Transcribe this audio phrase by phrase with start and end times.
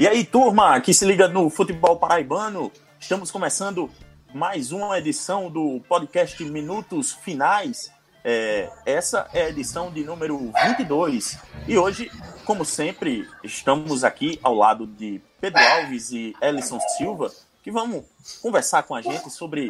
[0.00, 3.90] E aí, turma, que se liga no futebol paraibano, estamos começando
[4.32, 7.92] mais uma edição do podcast Minutos Finais.
[8.24, 11.38] É, essa é a edição de número 22.
[11.68, 12.10] E hoje,
[12.46, 17.30] como sempre, estamos aqui ao lado de Pedro Alves e Ellison Silva,
[17.62, 18.02] que vão
[18.40, 19.68] conversar com a gente sobre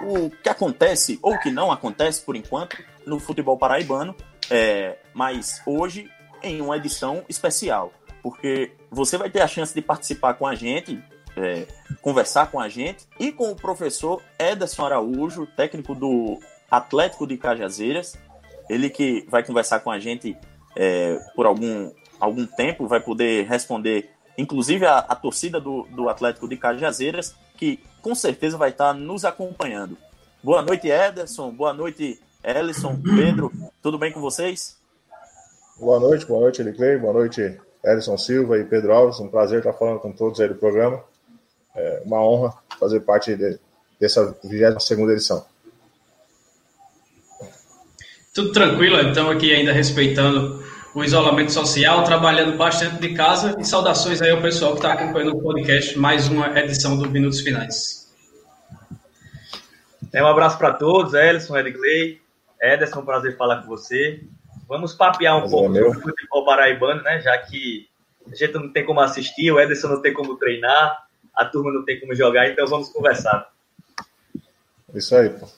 [0.00, 4.16] o que acontece ou que não acontece por enquanto no futebol paraibano.
[4.50, 6.10] É, mas hoje
[6.42, 7.92] em uma edição especial
[8.28, 11.02] porque você vai ter a chance de participar com a gente,
[11.34, 11.66] é,
[12.02, 16.38] conversar com a gente e com o professor Ederson Araújo, técnico do
[16.70, 18.18] Atlético de Cajazeiras.
[18.68, 20.36] Ele que vai conversar com a gente
[20.76, 26.46] é, por algum, algum tempo, vai poder responder, inclusive, a, a torcida do, do Atlético
[26.46, 29.96] de Cajazeiras, que com certeza vai estar nos acompanhando.
[30.42, 31.50] Boa noite, Ederson.
[31.50, 33.50] Boa noite, Ellison, Pedro.
[33.82, 34.76] Tudo bem com vocês?
[35.80, 36.98] Boa noite, boa noite, Eliclei.
[36.98, 37.58] Boa noite,
[37.92, 39.20] Edson Silva e Pedro Alves.
[39.20, 41.02] Um prazer estar falando com todos aí do programa.
[41.74, 43.58] É uma honra fazer parte de,
[44.00, 45.44] dessa 22 edição.
[48.34, 50.62] Tudo tranquilo, então, aqui ainda respeitando
[50.94, 53.56] o isolamento social, trabalhando bastante de casa.
[53.58, 57.40] E saudações aí ao pessoal que está acompanhando o podcast, mais uma edição do Minutos
[57.40, 58.08] Finais.
[60.12, 62.20] É, um abraço para todos, Ellison, Edgley,
[62.60, 64.20] Ederson, um prazer falar com você.
[64.68, 67.20] Vamos papear um Mas pouco é sobre o futebol paraibano, né?
[67.20, 67.88] Já que
[68.30, 71.84] a gente não tem como assistir, o Ederson não tem como treinar, a turma não
[71.84, 73.50] tem como jogar, então vamos conversar.
[74.94, 75.48] Isso aí, pô.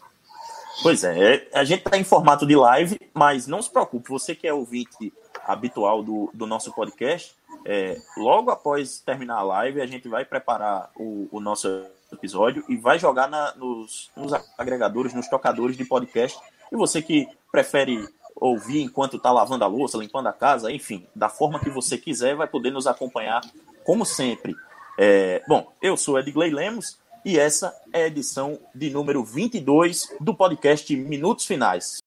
[0.82, 4.46] Pois é, a gente está em formato de live, mas não se preocupe, você que
[4.46, 5.12] é ouvinte
[5.44, 7.34] habitual do, do nosso podcast,
[7.66, 12.76] é, logo após terminar a live, a gente vai preparar o, o nosso episódio e
[12.76, 16.38] vai jogar na, nos, nos agregadores, nos tocadores de podcast.
[16.72, 18.08] E você que prefere
[18.40, 22.34] ouvir enquanto está lavando a louça, limpando a casa, enfim, da forma que você quiser,
[22.34, 23.42] vai poder nos acompanhar,
[23.84, 24.56] como sempre.
[24.98, 30.34] É, bom, eu sou Edgley Lemos e essa é a edição de número 22 do
[30.34, 31.98] podcast Minutos Finais.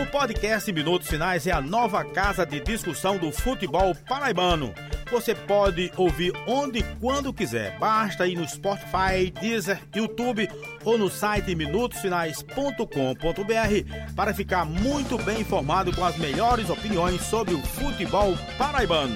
[0.00, 4.72] O podcast Minutos Finais é a nova casa de discussão do futebol paraibano
[5.14, 7.78] você pode ouvir onde e quando quiser.
[7.78, 10.50] Basta ir no Spotify, Deezer, YouTube
[10.84, 17.62] ou no site minutosfinais.com.br para ficar muito bem informado com as melhores opiniões sobre o
[17.62, 19.14] futebol paraibano.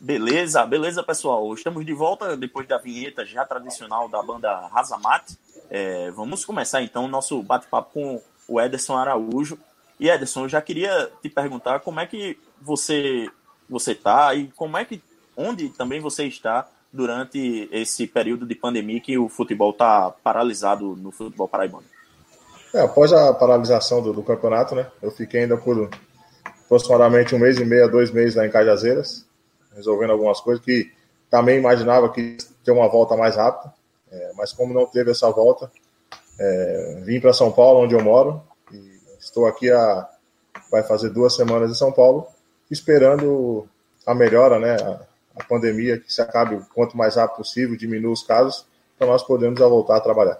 [0.00, 1.52] Beleza, beleza, pessoal.
[1.52, 5.36] Estamos de volta depois da vinheta já tradicional da banda Razamate.
[5.68, 9.58] É, vamos começar então o nosso bate-papo com o Ederson Araújo,
[10.00, 13.28] e Ederson, eu já queria te perguntar como é que você
[13.68, 15.00] você está e como é que
[15.36, 21.12] onde também você está durante esse período de pandemia que o futebol está paralisado no
[21.12, 21.84] futebol paraibano.
[22.74, 24.86] É, após a paralisação do, do, campeonato, né?
[25.00, 25.88] Eu fiquei ainda por
[26.64, 29.26] aproximadamente um mês e meio, dois meses lá em Cajazeiras,
[29.74, 30.90] resolvendo algumas coisas que
[31.28, 33.72] também imaginava que ter uma volta mais rápida,
[34.10, 35.70] é, mas como não teve essa volta,
[36.38, 38.42] é, vim para São Paulo, onde eu moro,
[39.20, 40.08] Estou aqui há
[40.70, 42.26] vai fazer duas semanas em São Paulo,
[42.70, 43.66] esperando
[44.06, 44.76] a melhora, né?
[44.76, 45.00] A,
[45.40, 48.66] a pandemia que se acabe quanto mais rápido possível, diminua os casos,
[48.98, 50.38] para nós podermos voltar a trabalhar.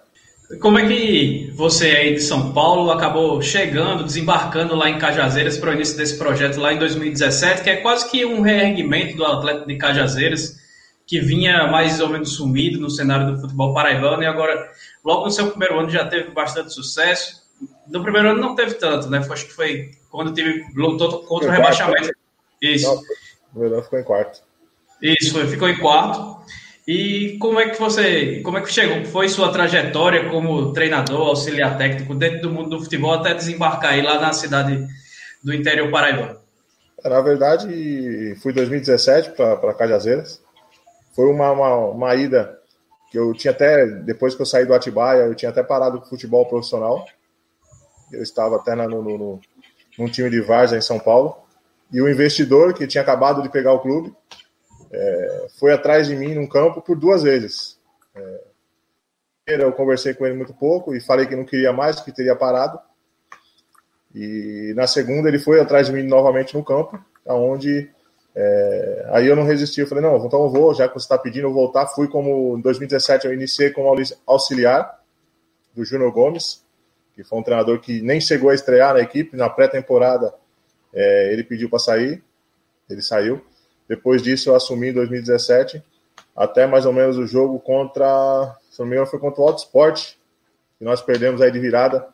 [0.61, 5.71] Como é que você aí de São Paulo acabou chegando, desembarcando lá em Cajazeiras para
[5.71, 9.65] o início desse projeto lá em 2017, que é quase que um reerguimento do atleta
[9.65, 10.59] de Cajazeiras,
[11.07, 14.71] que vinha mais ou menos sumido no cenário do futebol paraibano e agora,
[15.05, 17.40] logo no seu primeiro ano, já teve bastante sucesso.
[17.89, 19.19] No primeiro ano não teve tanto, né?
[19.19, 22.13] Acho que foi quando teve lutou contra o rebaixamento.
[22.61, 22.87] Isso.
[23.55, 24.43] Não, o ano ficou em quarto.
[25.03, 26.41] Isso, foi, ficou em quarto.
[26.87, 29.05] E como é que você, como é que chegou?
[29.05, 34.03] Foi sua trajetória como treinador, auxiliar técnico dentro do mundo do futebol até desembarcar aí
[34.03, 34.87] lá na cidade
[35.43, 36.41] do interior paraibano?
[37.05, 40.43] Na verdade, fui em 2017 para Cajazeiras.
[41.15, 42.59] Foi uma, uma, uma, ida
[43.11, 46.07] que eu tinha até, depois que eu saí do Atibaia, eu tinha até parado com
[46.07, 47.07] futebol profissional.
[48.13, 49.41] Eu estava até na, no, no,
[49.99, 51.37] num time de Varsa em São Paulo.
[51.93, 54.15] E o investidor, que tinha acabado de pegar o clube,
[54.93, 57.79] é, foi atrás de mim num campo por duas vezes.
[58.15, 58.41] É,
[59.47, 62.79] eu conversei com ele muito pouco e falei que não queria mais, que teria parado.
[64.15, 67.91] E na segunda ele foi atrás de mim novamente no campo, aonde
[68.35, 71.19] é, aí eu não resisti, eu falei, não, então eu vou, já que você está
[71.19, 73.93] pedindo eu voltar, fui como, em 2017 eu iniciei como
[74.27, 75.01] auxiliar
[75.75, 76.65] do Júnior Gomes,
[77.23, 80.33] que foi um treinador que nem chegou a estrear na equipe, na pré-temporada
[80.93, 82.23] é, ele pediu para sair,
[82.89, 83.45] ele saiu.
[83.87, 85.83] Depois disso eu assumi em 2017,
[86.35, 89.59] até mais ou menos o jogo contra, se não me engano, foi contra o Alto
[89.59, 90.15] Sport,
[90.79, 92.09] que nós perdemos aí de virada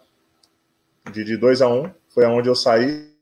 [1.13, 3.15] de, de 2 a 1 um, foi aonde eu saí.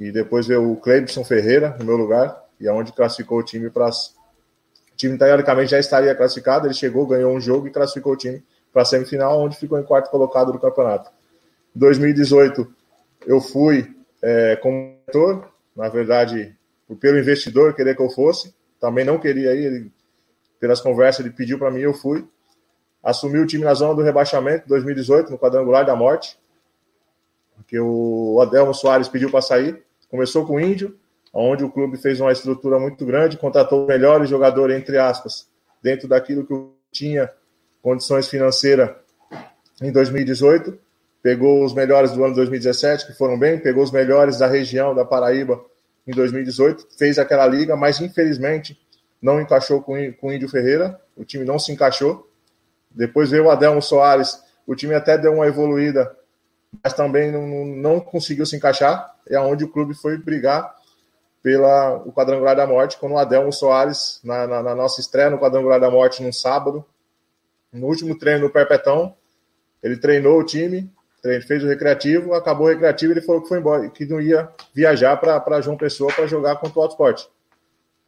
[0.00, 3.88] E depois veio o Cleibson Ferreira no meu lugar, e aonde classificou o time para.
[3.88, 6.66] O time, teoricamente, já estaria classificado.
[6.66, 8.42] Ele chegou, ganhou um jogo e classificou o time
[8.72, 11.10] para a semifinal, onde ficou em quarto colocado do campeonato.
[11.74, 12.66] Em 2018,
[13.26, 16.56] eu fui é, como mentor, na verdade,
[17.00, 18.54] pelo investidor querer que eu fosse.
[18.80, 19.92] Também não queria ir, ele,
[20.58, 22.26] pelas conversas, ele pediu para mim, eu fui.
[23.02, 26.38] Assumi o time na zona do rebaixamento, 2018, no quadrangular da morte,
[27.54, 29.82] porque o Adelmo Soares pediu para sair.
[30.10, 30.98] Começou com o Índio,
[31.32, 35.48] onde o clube fez uma estrutura muito grande, contratou o melhor jogador, entre aspas,
[35.82, 36.54] dentro daquilo que
[36.90, 37.30] tinha
[37.82, 38.90] condições financeiras
[39.82, 40.78] em 2018.
[41.22, 45.04] Pegou os melhores do ano 2017, que foram bem, pegou os melhores da região da
[45.04, 45.60] Paraíba
[46.06, 48.78] em 2018, fez aquela liga, mas infelizmente
[49.20, 52.30] não encaixou com, com o Índio Ferreira, o time não se encaixou.
[52.90, 56.16] Depois veio o Adelmo Soares, o time até deu uma evoluída,
[56.82, 59.14] mas também não, não conseguiu se encaixar.
[59.28, 60.74] É onde o clube foi brigar
[61.42, 65.38] pela o quadrangular da morte, quando o Adelmo Soares, na, na, na, nossa estreia no
[65.38, 66.84] quadrangular da morte, num sábado,
[67.72, 69.14] no último treino no Perpetão,
[69.82, 70.90] ele treinou o time,
[71.46, 75.16] fez o recreativo, acabou o recreativo, ele falou que foi embora, que não ia viajar
[75.16, 77.28] para João Pessoa para jogar contra o Alto Esporte.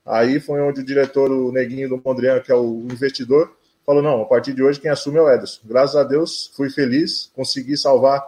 [0.04, 3.54] Aí foi onde o diretor, o Neguinho do Mondrian, que é o investidor,
[3.84, 5.60] falou: não, a partir de hoje quem assume é o Ederson.
[5.64, 8.24] Graças a Deus, fui feliz, consegui salvar,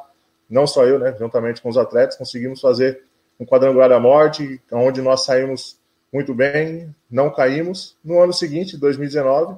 [0.48, 3.02] não só eu, né, juntamente com os atletas, conseguimos fazer
[3.40, 5.78] um quadrangular da morte, onde nós saímos
[6.12, 7.96] muito bem, não caímos.
[8.04, 9.56] No ano seguinte, 2019,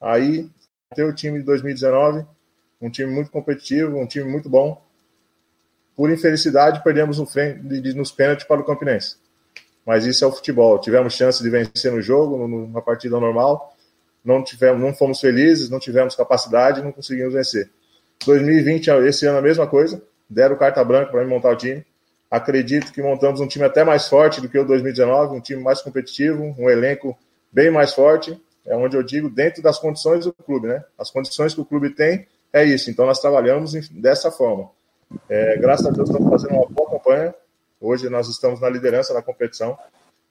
[0.00, 0.48] aí
[0.94, 2.26] tem o time de 2019,
[2.80, 4.82] um time muito competitivo, um time muito bom.
[5.94, 7.62] Por infelicidade, perdemos no frente,
[7.94, 9.16] nos pênaltis para o Campinense.
[9.86, 10.80] Mas isso é o futebol.
[10.80, 13.76] Tivemos chance de vencer no jogo, numa partida normal,
[14.24, 17.70] não tivemos, não fomos felizes, não tivemos capacidade, não conseguimos vencer.
[18.26, 21.84] 2020, esse ano a mesma coisa, deram carta branca para mim montar o time.
[22.30, 25.80] Acredito que montamos um time até mais forte do que o 2019, um time mais
[25.82, 27.16] competitivo, um elenco
[27.52, 28.38] bem mais forte.
[28.70, 30.84] É onde eu digo dentro das condições do clube, né?
[30.96, 32.88] As condições que o clube tem é isso.
[32.88, 34.70] Então nós trabalhamos dessa forma.
[35.28, 37.34] É, graças a Deus estamos fazendo uma boa campanha.
[37.80, 39.76] Hoje nós estamos na liderança da competição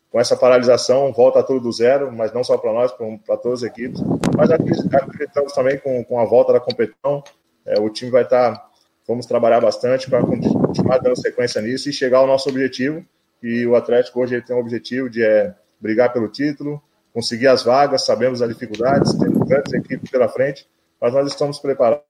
[0.10, 2.94] com essa paralisação, volta tudo do zero, mas não só para nós,
[3.26, 4.02] para todas as equipes.
[4.36, 7.22] Mas acreditamos também com, com a volta da competição,
[7.66, 8.70] é, o time vai estar, tá,
[9.06, 13.06] vamos trabalhar bastante para continuar dando sequência nisso e chegar ao nosso objetivo.
[13.44, 16.82] E o Atlético hoje ele tem um objetivo de é, brigar pelo título,
[17.20, 20.66] conseguir as vagas, sabemos as dificuldades, temos grandes equipes pela frente,
[21.02, 22.06] mas nós estamos preparados,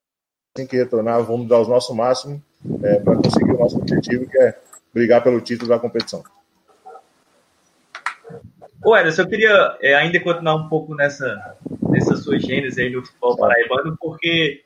[0.55, 2.39] assim que retornar, vamos dar o nosso máximo
[2.83, 4.55] é, para conseguir o nosso objetivo, que é
[4.93, 6.23] brigar pelo título da competição.
[8.85, 11.57] Ô, Ederson, eu queria é, ainda continuar um pouco nessa,
[11.89, 14.61] nessa sua gênese aí no futebol paraibano, porque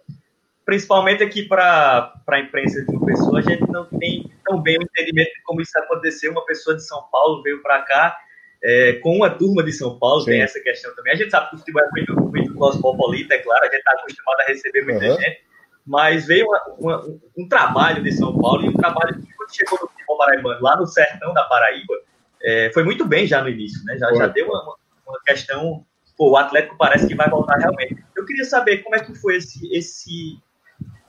[0.65, 4.83] principalmente aqui para a imprensa de uma pessoa, a gente não tem tão bem o
[4.83, 6.31] entendimento de como isso aconteceu.
[6.31, 8.17] Uma pessoa de São Paulo veio para cá
[8.63, 10.31] é, com uma turma de São Paulo, Sim.
[10.31, 11.13] tem essa questão também.
[11.13, 13.91] A gente sabe que o futebol é muito, muito cosmopolita, é claro, a gente está
[13.91, 15.19] acostumado a receber muita uhum.
[15.19, 15.41] gente,
[15.85, 19.79] mas veio uma, uma, um trabalho de São Paulo e um trabalho que quando chegou
[19.81, 21.93] no futebol paraibano, lá no sertão da Paraíba,
[22.41, 23.97] é, foi muito bem já no início, né?
[23.97, 24.75] Já, já deu uma,
[25.07, 25.85] uma questão.
[26.17, 27.97] Pô, o Atlético parece que vai voltar realmente.
[28.15, 30.37] Eu queria saber como é que foi esse, esse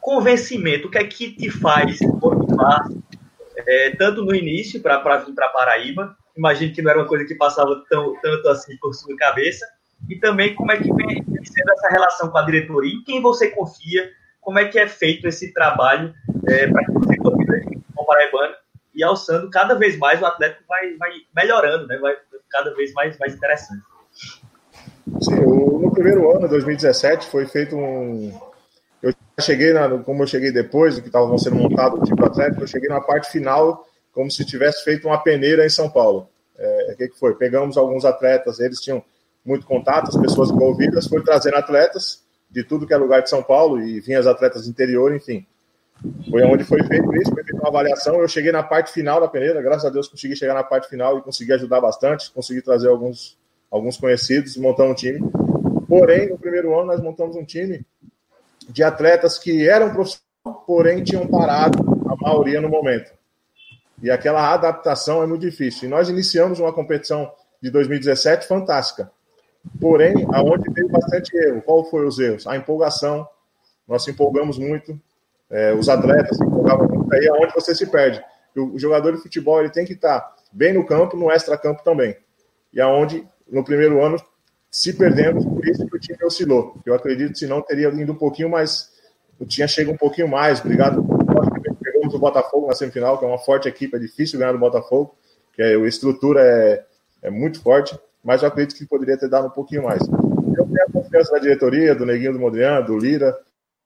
[0.00, 2.88] convencimento, o que é que te faz motivar,
[3.56, 7.34] é, tanto no início para vir para Paraíba, imagino que não era uma coisa que
[7.34, 9.66] passava tão, tanto assim por sua cabeça,
[10.08, 13.50] e também como é que vem sendo essa relação com a diretoria, em quem você
[13.50, 14.10] confia,
[14.40, 16.14] como é que é feito esse trabalho
[16.46, 18.54] é, para que você continue com o Paraibano
[18.94, 21.98] e alçando cada vez mais o Atlético vai, vai melhorando, né?
[21.98, 22.16] Vai
[22.50, 23.82] cada vez mais, mais interessante.
[25.20, 28.32] Sim, no primeiro ano, 2017, foi feito um.
[29.02, 32.62] Eu cheguei, na, como eu cheguei depois que estava sendo montado o time do Atlético,
[32.62, 36.28] eu cheguei na parte final como se tivesse feito uma peneira em São Paulo.
[36.56, 37.34] É, o que, que foi?
[37.34, 39.02] Pegamos alguns atletas, eles tinham
[39.44, 43.42] muito contato, as pessoas envolvidas, foi trazendo atletas de tudo que é lugar de São
[43.42, 45.44] Paulo e vinha as atletas do interior, enfim.
[46.30, 48.20] Foi onde foi feito isso, foi feita uma avaliação.
[48.20, 51.18] Eu cheguei na parte final da peneira, graças a Deus consegui chegar na parte final
[51.18, 53.36] e consegui ajudar bastante, consegui trazer alguns,
[53.70, 55.20] alguns conhecidos montar um time.
[55.88, 57.84] Porém, no primeiro ano, nós montamos um time
[58.68, 60.24] de atletas que eram profissionais,
[60.66, 61.78] porém tinham parado
[62.08, 63.12] a maioria no momento.
[64.02, 65.86] E aquela adaptação é muito difícil.
[65.86, 67.30] E nós iniciamos uma competição
[67.62, 69.10] de 2017 fantástica.
[69.80, 71.62] Porém, aonde teve bastante erro.
[71.62, 72.46] Qual foi os erros?
[72.46, 73.26] A empolgação.
[73.86, 74.98] Nós se empolgamos muito,
[75.50, 78.22] é, os atletas se empolgavam muito, aí é onde você se perde.
[78.56, 82.16] O jogador de futebol ele tem que estar bem no campo, no extra-campo também.
[82.72, 84.16] E aonde, no primeiro ano,
[84.70, 86.76] se perdemos, por isso que o time oscilou.
[86.84, 88.90] Eu acredito que se não teria ido um pouquinho mais,
[89.38, 91.04] o tinha chegado um pouquinho mais, obrigado.
[92.14, 95.14] Pegamos o Botafogo na semifinal, que é uma forte equipe, é difícil ganhar do Botafogo,
[95.52, 96.84] que é, a estrutura é,
[97.22, 100.00] é muito forte, mas eu acredito que poderia ter dado um pouquinho mais.
[100.56, 103.36] Eu tenho a confiança da diretoria, do Neguinho do Modrian, do Lira,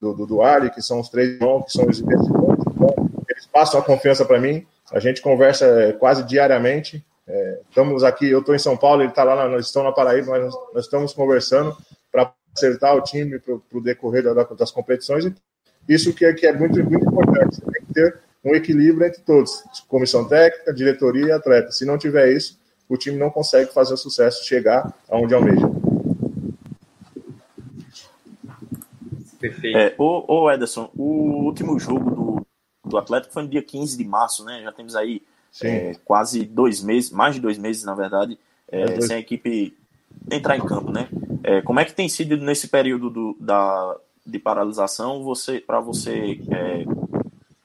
[0.01, 2.65] do, do, Ali, que são os três irmãos, que são os investidores.
[2.71, 4.67] Então, eles passam a confiança para mim.
[4.93, 7.05] A gente conversa é, quase diariamente.
[7.27, 10.31] É, estamos aqui, eu estou em São Paulo, ele está lá, nós estamos na Paraíba,
[10.31, 11.77] mas nós, nós estamos conversando
[12.13, 15.31] para acertar o time para o decorrer da, das competições.
[15.89, 17.61] Isso que é, que é muito, muito importante.
[17.99, 21.73] Ter um equilíbrio entre todos, comissão técnica, diretoria e atleta.
[21.73, 25.69] Se não tiver isso, o time não consegue fazer o sucesso chegar aonde almeja.
[29.41, 29.77] Perfeito.
[29.77, 32.47] É, ô, ô Ederson, o último jogo do,
[32.89, 34.63] do Atlético foi no dia 15 de março, né?
[34.63, 35.23] Já temos aí
[35.63, 38.39] é, quase dois meses, mais de dois meses, na verdade,
[38.71, 39.77] é, é sem a equipe
[40.31, 41.09] entrar em campo, né?
[41.43, 46.41] É, como é que tem sido nesse período do, da, de paralisação você para você
[46.51, 46.85] é,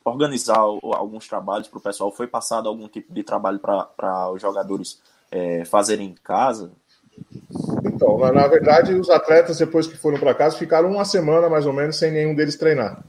[0.04, 2.12] organizar alguns trabalhos para o pessoal?
[2.12, 6.72] Foi passado algum tipo de trabalho para os jogadores é, fazerem em casa?
[7.86, 11.66] Então, na, na, verdade, os atletas, depois que foram para casa, ficaram uma semana mais
[11.66, 13.04] ou menos sem nenhum deles treinar.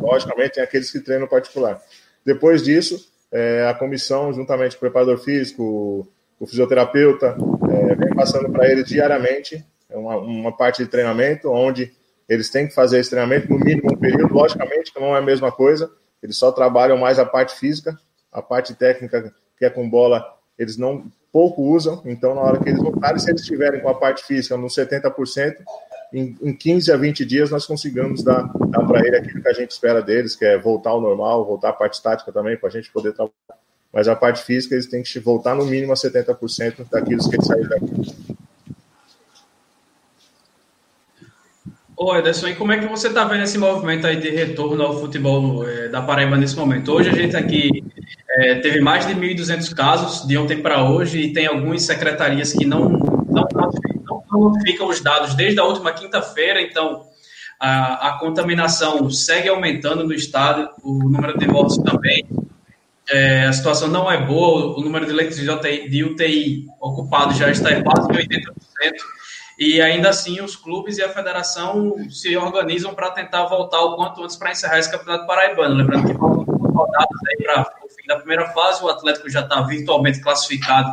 [0.00, 1.80] Logicamente, tem aqueles que treinam particular.
[2.24, 6.06] Depois disso, é, a comissão, juntamente com o preparador físico,
[6.38, 7.36] o, fisioterapeuta,
[7.70, 11.92] é, vem passando para eles diariamente uma, uma parte de treinamento, onde
[12.30, 14.32] eles têm que fazer esse treinamento no mínimo um período.
[14.32, 15.90] Logicamente que não é a mesma coisa,
[16.22, 17.98] eles só trabalham mais a parte física,
[18.32, 20.24] a parte técnica, que é com bola,
[20.56, 23.94] eles não pouco usam, então na hora que eles voltarem, se eles estiverem com a
[23.94, 25.56] parte física nos 70%,
[26.12, 29.52] em, em 15 a 20 dias nós conseguimos dar, dar para ele aquilo que a
[29.52, 32.72] gente espera deles, que é voltar ao normal, voltar à parte tática também, para a
[32.72, 33.34] gente poder trabalhar.
[33.92, 37.46] Mas a parte física eles têm que voltar no mínimo a 70% daquilo que eles
[37.46, 38.39] saíram daqui.
[42.02, 44.98] Ô Ederson, e como é que você está vendo esse movimento aí de retorno ao
[44.98, 46.90] futebol é, da Paraíba nesse momento?
[46.92, 47.84] Hoje a gente aqui
[48.26, 52.64] é, teve mais de 1.200 casos de ontem para hoje e tem algumas secretarias que
[52.64, 57.04] não, não, não, notificam os dados desde a última quinta-feira, então
[57.60, 62.26] a, a, contaminação segue aumentando no estado, o número de mortos também.
[63.10, 67.36] É, a situação não é boa, o número de leitos de UTI, de UTI ocupados
[67.36, 68.40] já está em quase 80%.
[69.60, 74.24] E ainda assim, os clubes e a federação se organizam para tentar voltar o quanto
[74.24, 75.74] antes para encerrar esse campeonato paraibano.
[75.74, 80.18] Lembrando que rodadas aí para o fim da primeira fase, o Atlético já está virtualmente
[80.22, 80.90] classificado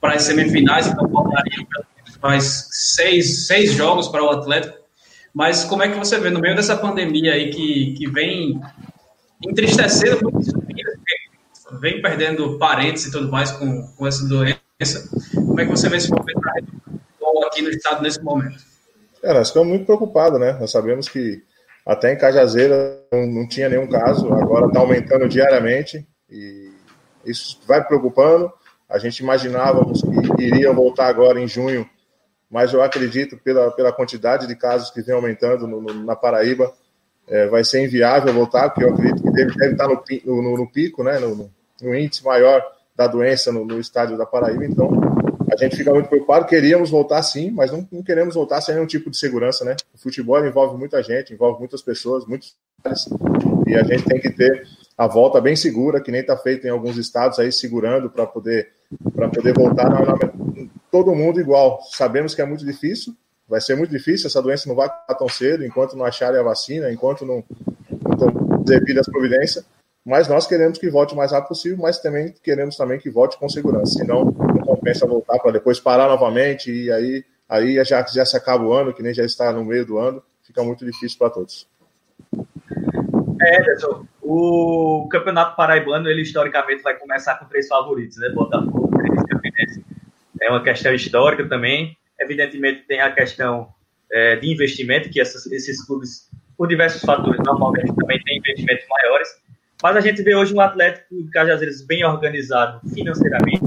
[0.00, 1.66] para as semifinais, então faltariam
[2.22, 4.78] mais seis, seis jogos para o Atlético.
[5.34, 8.60] Mas como é que você vê, no meio dessa pandemia aí que, que vem
[9.44, 10.30] entristecendo
[11.80, 15.96] vem perdendo parentes e tudo mais com, com essa doença, como é que você vê
[15.96, 16.08] esse
[17.34, 18.56] movimento aqui no estado nesse momento?
[19.22, 20.56] É, nós ficamos muito preocupados, né?
[20.60, 21.42] Nós sabemos que
[21.86, 26.70] até em Cajazeira não, não tinha nenhum caso, agora está aumentando diariamente e
[27.24, 28.52] isso vai preocupando.
[28.88, 31.88] A gente imaginávamos que iria voltar agora em junho,
[32.50, 36.72] mas eu acredito, pela, pela quantidade de casos que vem aumentando no, no, na Paraíba,
[37.26, 40.02] é, vai ser inviável voltar, porque eu acredito que deve, deve estar no,
[40.42, 41.50] no, no pico, né, no,
[41.94, 42.62] índice maior
[42.94, 44.64] da doença no, no estádio da Paraíba.
[44.64, 44.90] Então,
[45.50, 48.86] a gente fica muito preocupado, queríamos voltar sim, mas não, não, queremos voltar sem nenhum
[48.86, 49.76] tipo de segurança, né?
[49.94, 52.56] O futebol envolve muita gente, envolve muitas pessoas, muitos
[53.66, 56.70] e a gente tem que ter a volta bem segura, que nem está feito em
[56.70, 58.68] alguns estados aí, segurando para poder,
[59.34, 60.18] poder voltar na, na,
[60.90, 61.80] todo mundo igual.
[61.90, 63.14] Sabemos que é muito difícil,
[63.48, 66.44] vai ser muito difícil, essa doença não vai acabar tão cedo, enquanto não acharem a
[66.44, 67.42] vacina, enquanto não,
[68.18, 69.64] não devidas providências,
[70.04, 73.38] mas nós queremos que volte o mais rápido possível, mas também queremos também que volte
[73.38, 78.24] com segurança, senão não compensa voltar para depois parar novamente e aí, aí já, já
[78.24, 81.18] se acaba o ano, que nem já está no meio do ano, fica muito difícil
[81.18, 81.66] para todos.
[83.40, 83.58] É,
[84.22, 88.28] o Campeonato Paraibano, ele historicamente vai começar com três favoritos, né?
[88.30, 88.90] Botafogo.
[90.40, 91.96] É uma questão histórica também.
[92.18, 93.68] Evidentemente, tem a questão
[94.10, 99.28] é, de investimento, que essas, esses clubes, por diversos fatores, normalmente também têm investimentos maiores.
[99.82, 103.64] Mas a gente vê hoje um Atlético de Cajazeiras bem organizado financeiramente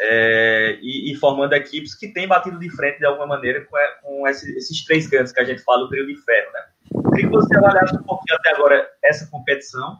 [0.00, 4.28] é, e, e, formando equipes que têm batido de frente de alguma maneira com, com
[4.28, 6.52] esses, esses, três grandes que a gente fala, o trio de ferro.
[6.52, 6.60] Né?
[7.10, 9.98] Queria que você avaliasse um pouquinho até agora essa competição.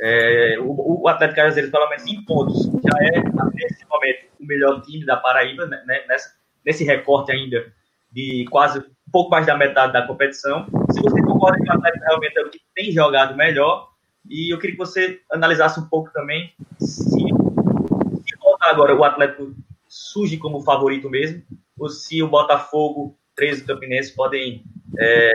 [0.00, 3.22] É, o, o Atlético Cajazeiras, pelo menos em pontos, já é,
[3.54, 6.30] nesse momento, o melhor time da Paraíba, né, né nessa,
[6.64, 7.64] nesse recorte ainda
[8.10, 10.66] de quase um pouco mais da metade da competição.
[10.90, 13.88] Se você concorda que o Atlético realmente é o que tem jogado melhor,
[14.28, 19.54] e eu queria que você analisasse um pouco também se, se agora o Atlético
[19.88, 21.42] surge como favorito mesmo,
[21.78, 24.64] ou se o Botafogo, 13 Campinense podem
[24.98, 25.32] é,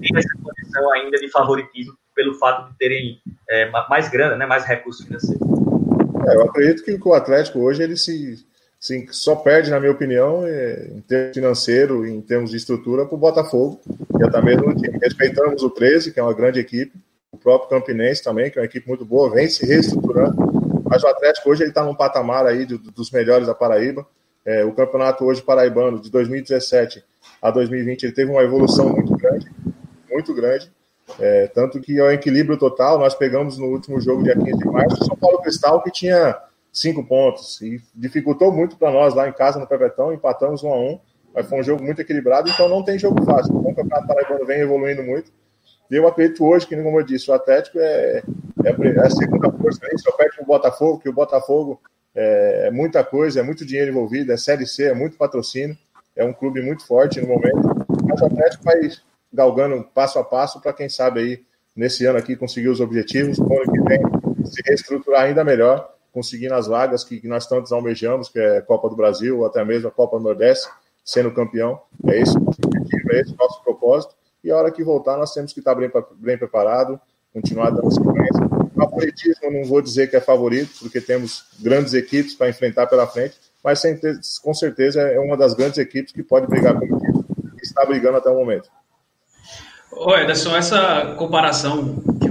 [0.00, 4.64] ter essa condição ainda de favoritismo pelo fato de terem é, mais grana, né, mais
[4.64, 5.46] recursos financeiros.
[6.26, 8.44] É, eu acredito que o Atlético hoje ele se,
[8.78, 13.14] se só perde, na minha opinião, é, em termos financeiro, em termos de estrutura, para
[13.14, 13.80] o Botafogo,
[14.20, 14.98] é no time.
[15.00, 16.92] Respeitamos o 13, que é uma grande equipe,
[17.48, 20.36] próprio Campinense também, que é uma equipe muito boa, vem se reestruturando.
[20.84, 24.06] Mas o Atlético hoje ele está num patamar aí de, dos melhores da Paraíba.
[24.44, 27.02] É, o campeonato hoje paraibano de 2017
[27.40, 29.50] a 2020 ele teve uma evolução muito grande,
[30.10, 30.70] muito grande.
[31.18, 35.02] É, tanto que ao equilíbrio total, nós pegamos no último jogo, dia 15 de março,
[35.02, 36.36] o São Paulo Cristal, que tinha
[36.70, 40.78] cinco pontos, e dificultou muito para nós lá em casa, no Pepetão, empatamos um a
[40.78, 41.00] um,
[41.34, 43.56] mas foi um jogo muito equilibrado, então não tem jogo fácil.
[43.56, 45.32] Então, o Campeonato Paraibano vem evoluindo muito,
[45.90, 48.22] e eu acredito hoje que, como eu disse, o Atlético é,
[48.64, 51.80] é, é a segunda força, nem só perde o Botafogo, que o Botafogo
[52.14, 55.76] é, é, muita coisa, é muito dinheiro envolvido, é Série C, é muito patrocínio,
[56.14, 58.80] é um clube muito forte no momento, mas o Atlético vai
[59.32, 61.42] galgando passo a passo para quem sabe aí,
[61.74, 64.00] nesse ano aqui, conseguir os objetivos, no ano que vem
[64.44, 68.96] se reestruturar ainda melhor, conseguindo as vagas que, nós tantos almejamos, que é Copa do
[68.96, 70.68] Brasil, ou até mesmo a Copa do Nordeste,
[71.04, 71.80] sendo campeão.
[72.06, 75.16] É esse o nosso objetivo, é esse o nosso propósito e a hora que voltar
[75.16, 77.00] nós temos que estar bem, bem preparado,
[77.32, 78.48] continuar dando sequência.
[78.74, 83.36] Favoritismo, não vou dizer que é favorito, porque temos grandes equipes para enfrentar pela frente,
[83.62, 83.82] mas
[84.40, 87.24] com certeza é uma das grandes equipes que pode brigar com o time,
[87.56, 88.70] que está brigando até o momento.
[89.90, 92.27] Ô Ederson, essa comparação que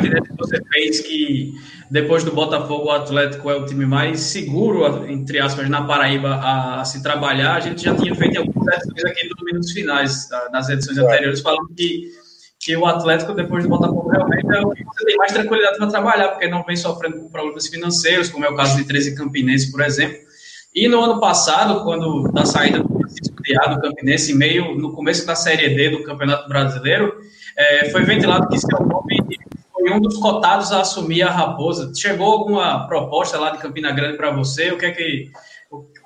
[0.00, 1.54] que você fez que
[1.90, 6.80] depois do Botafogo o Atlético é o time mais seguro, entre aspas, na Paraíba a,
[6.80, 7.56] a se trabalhar.
[7.56, 11.68] A gente já tinha feito algumas edições aqui nos minutos finais, nas edições anteriores, falando
[11.76, 12.10] que,
[12.58, 15.86] que o Atlético, depois do Botafogo, realmente é o que você tem mais tranquilidade para
[15.88, 19.70] trabalhar, porque não vem sofrendo com problemas financeiros, como é o caso de 13 Campinense,
[19.70, 20.18] por exemplo.
[20.74, 25.36] E no ano passado, quando da saída do Francisco do Campinense, meio no começo da
[25.36, 27.14] Série D do Campeonato Brasileiro,
[27.56, 29.03] é, foi ventilado que nome
[29.84, 31.92] foi um dos cotados a assumir a Raposa.
[31.94, 34.70] Chegou alguma proposta lá de Campina Grande para você?
[34.72, 35.30] O que é que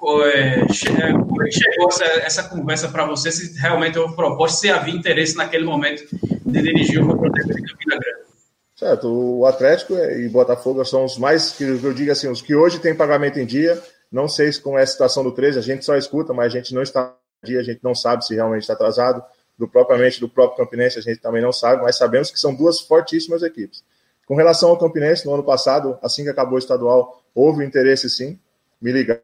[0.03, 3.31] é, é, é chegou essa, essa conversa para você?
[3.31, 6.03] Se realmente houve proposta, se havia interesse naquele momento
[6.45, 8.29] de dirigir o projeto de Campina Grande?
[8.75, 12.81] Certo, o Atlético e Botafogo são os mais, que eu digo assim, os que hoje
[12.81, 13.81] têm pagamento em dia.
[14.11, 16.75] Não sei se com essa situação do 13, a gente só escuta, mas a gente
[16.75, 17.15] não está
[17.45, 19.23] em dia, a gente não sabe se realmente está atrasado
[19.59, 22.81] do propriamente do próprio Campinense, a gente também não sabe, mas sabemos que são duas
[22.81, 23.83] fortíssimas equipes.
[24.25, 28.39] Com relação ao Campinense, no ano passado, assim que acabou o estadual, houve interesse sim,
[28.81, 29.23] me ligaram,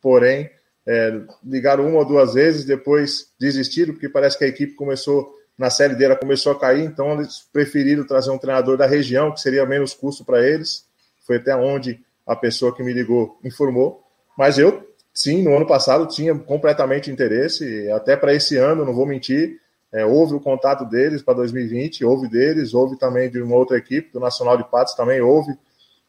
[0.00, 0.50] porém,
[0.86, 5.70] é, ligaram uma ou duas vezes, depois desistiram, porque parece que a equipe começou, na
[5.70, 9.66] série dela começou a cair, então eles preferiram trazer um treinador da região, que seria
[9.66, 10.86] menos custo para eles,
[11.26, 14.02] foi até onde a pessoa que me ligou informou,
[14.36, 19.04] mas eu, sim, no ano passado tinha completamente interesse, até para esse ano, não vou
[19.04, 19.60] mentir,
[19.92, 24.12] é, houve o contato deles para 2020, houve deles, houve também de uma outra equipe,
[24.12, 25.56] do Nacional de Patos também houve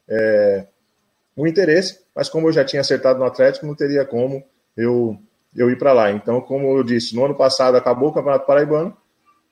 [0.08, 0.68] é,
[1.38, 4.44] interesse, mas como eu já tinha acertado no Atlético, não teria como
[4.76, 5.18] eu,
[5.56, 6.12] eu ir para lá.
[6.12, 8.96] Então, como eu disse, no ano passado acabou o Campeonato Paraibano,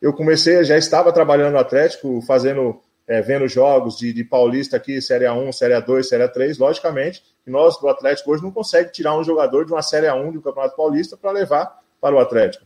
[0.02, 5.02] eu comecei, já estava trabalhando no Atlético, fazendo, é, vendo jogos de, de Paulista aqui,
[5.02, 9.18] Série A1, Série A2, Série A3, logicamente, que nós do Atlético hoje não consegue tirar
[9.18, 12.66] um jogador de uma Série A1 do Campeonato Paulista para levar para o Atlético.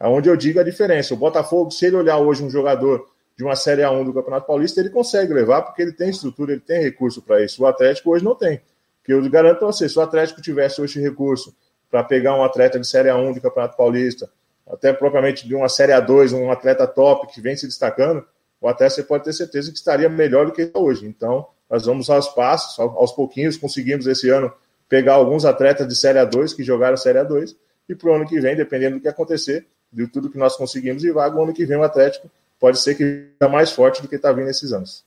[0.00, 1.12] Onde eu digo a diferença.
[1.12, 4.80] O Botafogo, se ele olhar hoje um jogador de uma Série A1 do Campeonato Paulista,
[4.80, 7.62] ele consegue levar, porque ele tem estrutura, ele tem recurso para isso.
[7.62, 8.60] O Atlético hoje não tem.
[9.04, 11.54] Que eu garanto para você, se o Atlético tivesse hoje recurso
[11.90, 14.30] para pegar um atleta de Série A1 do Campeonato Paulista,
[14.70, 18.24] até propriamente de uma Série A2, um atleta top que vem se destacando,
[18.60, 21.06] o Atlético você pode ter certeza que estaria melhor do que está hoje.
[21.06, 24.52] Então, nós vamos aos passos, aos pouquinhos, conseguimos esse ano
[24.88, 27.56] pegar alguns atletas de Série A2 que jogaram Série A2,
[27.88, 31.04] e para o ano que vem, dependendo do que acontecer, de tudo que nós conseguimos
[31.04, 34.08] e vaga o ano que vem o Atlético pode ser que está mais forte do
[34.08, 35.04] que está vindo esses anos.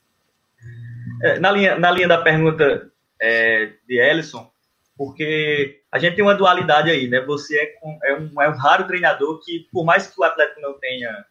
[1.21, 2.91] É, na, linha, na linha da pergunta
[3.21, 4.49] é, de Ellison,
[4.97, 7.21] porque a gente tem uma dualidade aí, né?
[7.21, 7.73] Você é,
[8.09, 11.25] é, um, é um raro treinador que, por mais que o Atlético não tenha,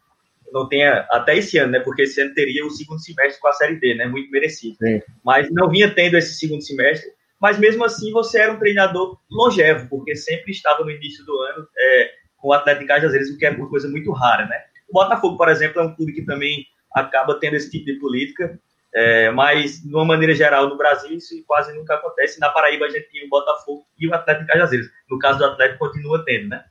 [0.51, 1.79] não tenha até esse ano, né?
[1.79, 4.05] Porque esse ano teria o segundo semestre com a Série D, né?
[4.05, 4.77] Muito merecido.
[4.77, 5.01] Sim.
[5.23, 7.11] Mas não vinha tendo esse segundo semestre.
[7.41, 11.67] Mas mesmo assim, você era um treinador longevo, porque sempre estava no início do ano
[11.77, 12.11] é,
[12.43, 14.61] com o Atlético Cajazeiras, o que é uma coisa muito rara, né?
[14.89, 18.59] O Botafogo, por exemplo, é um clube que também acaba tendo esse tipo de política,
[18.93, 22.41] é, mas, de uma maneira geral, no Brasil isso quase nunca acontece.
[22.41, 24.87] Na Paraíba a gente tinha o Botafogo e o Atlético Cajazeiras.
[25.09, 26.65] No caso do Atlético, continua tendo, né?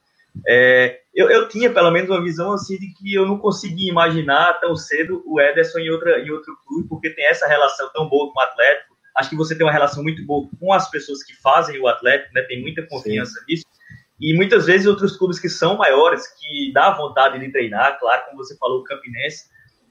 [0.47, 4.61] É, eu, eu, tinha pelo menos uma visão assim de que eu não conseguia imaginar
[4.61, 8.33] tão cedo o Ederson em, outra, em outro clube, porque tem essa relação tão boa
[8.33, 8.95] com o Atlético.
[9.17, 12.33] Acho que você tem uma relação muito boa com as pessoas que fazem o Atlético,
[12.35, 12.43] né?
[12.43, 13.45] Tem muita confiança Sim.
[13.49, 13.65] nisso.
[14.23, 18.37] E muitas vezes outros clubes que são maiores, que dá vontade de treinar, claro, como
[18.37, 19.47] você falou, o Campinense,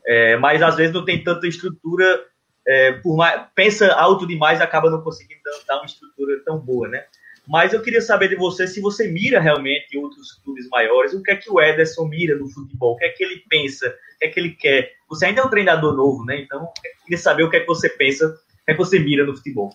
[0.07, 2.25] é, mas às vezes não tem tanta estrutura,
[2.65, 7.03] é, por mais, pensa alto demais acaba não conseguindo dar uma estrutura tão boa, né?
[7.45, 11.31] Mas eu queria saber de você se você mira realmente outros clubes maiores, o que
[11.31, 14.25] é que o Ederson mira no futebol, o que é que ele pensa, o que
[14.25, 14.93] é que ele quer.
[15.09, 16.39] Você ainda é um treinador novo, né?
[16.39, 18.97] Então, eu queria saber o que é que você pensa, o que é que você
[18.99, 19.71] mira no futebol.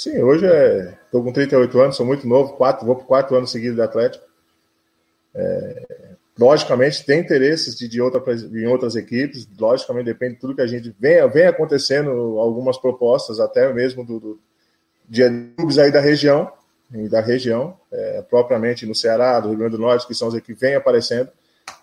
[0.00, 3.50] Sim, hoje estou é, com 38 anos, sou muito novo, quatro, vou para quatro anos
[3.50, 4.24] seguidos de Atlético.
[5.34, 5.84] É,
[6.38, 10.66] logicamente, tem interesses de, de outra, em outras equipes, logicamente depende de tudo que a
[10.66, 14.40] gente vem, vem acontecendo, algumas propostas, até mesmo do, do
[15.06, 15.22] de
[15.54, 16.50] clubes aí da região,
[17.10, 20.54] da região, é, propriamente no Ceará, do Rio Grande do Norte, que são os que
[20.54, 21.28] vêm aparecendo,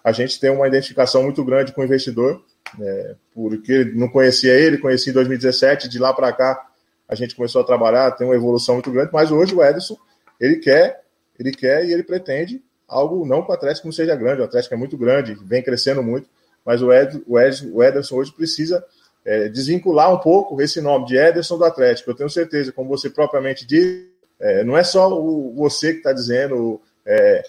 [0.04, 2.44] a gente tem uma identificação muito grande com o investidor,
[2.82, 6.67] é, porque não conhecia ele, conheci em 2017, de lá para cá
[7.08, 9.98] a gente começou a trabalhar, tem uma evolução muito grande, mas hoje o Ederson,
[10.40, 11.04] ele quer,
[11.40, 14.74] ele quer e ele pretende algo, não que o Atlético não seja grande, o Atlético
[14.74, 16.30] é muito grande, vem crescendo muito,
[16.66, 18.84] mas o, Ed, o, Ed, o Ederson hoje precisa
[19.26, 22.10] é, desvincular um pouco esse nome de Ederson do Atlético.
[22.10, 26.14] Eu tenho certeza, como você propriamente disse, é, não é só o, você que está
[26.14, 27.44] dizendo, é,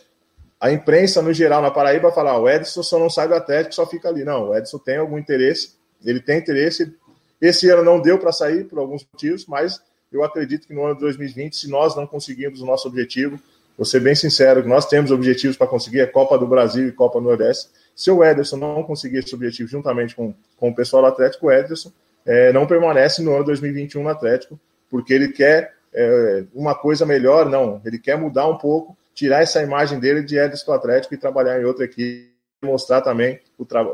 [0.60, 3.74] a imprensa no geral na Paraíba falar, ah, o Edson só não sai do Atlético,
[3.74, 4.24] só fica ali.
[4.24, 6.92] Não, o Edson tem algum interesse, ele tem interesse.
[7.40, 9.80] Esse ano não deu para sair por alguns motivos, mas
[10.12, 13.38] eu acredito que no ano de 2020, se nós não conseguirmos o nosso objetivo,
[13.76, 17.20] vou ser bem sincero, nós temos objetivos para conseguir, é Copa do Brasil e Copa
[17.20, 17.68] do Nordeste.
[17.94, 21.52] Se o Ederson não conseguir esse objetivo juntamente com, com o pessoal do Atlético, o
[21.52, 21.92] Ederson
[22.26, 24.58] é, não permanece no ano 2021 no Atlético,
[24.90, 27.80] porque ele quer é, uma coisa melhor, não.
[27.84, 31.64] Ele quer mudar um pouco, tirar essa imagem dele de Edson Atlético e trabalhar em
[31.64, 33.40] outra equipe, mostrar também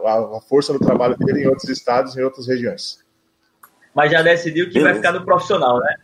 [0.04, 3.03] a, a força do trabalho dele em outros estados em outras regiões.
[3.94, 4.90] Mas já decidiu que Beleza.
[4.90, 5.96] vai ficar no profissional, né?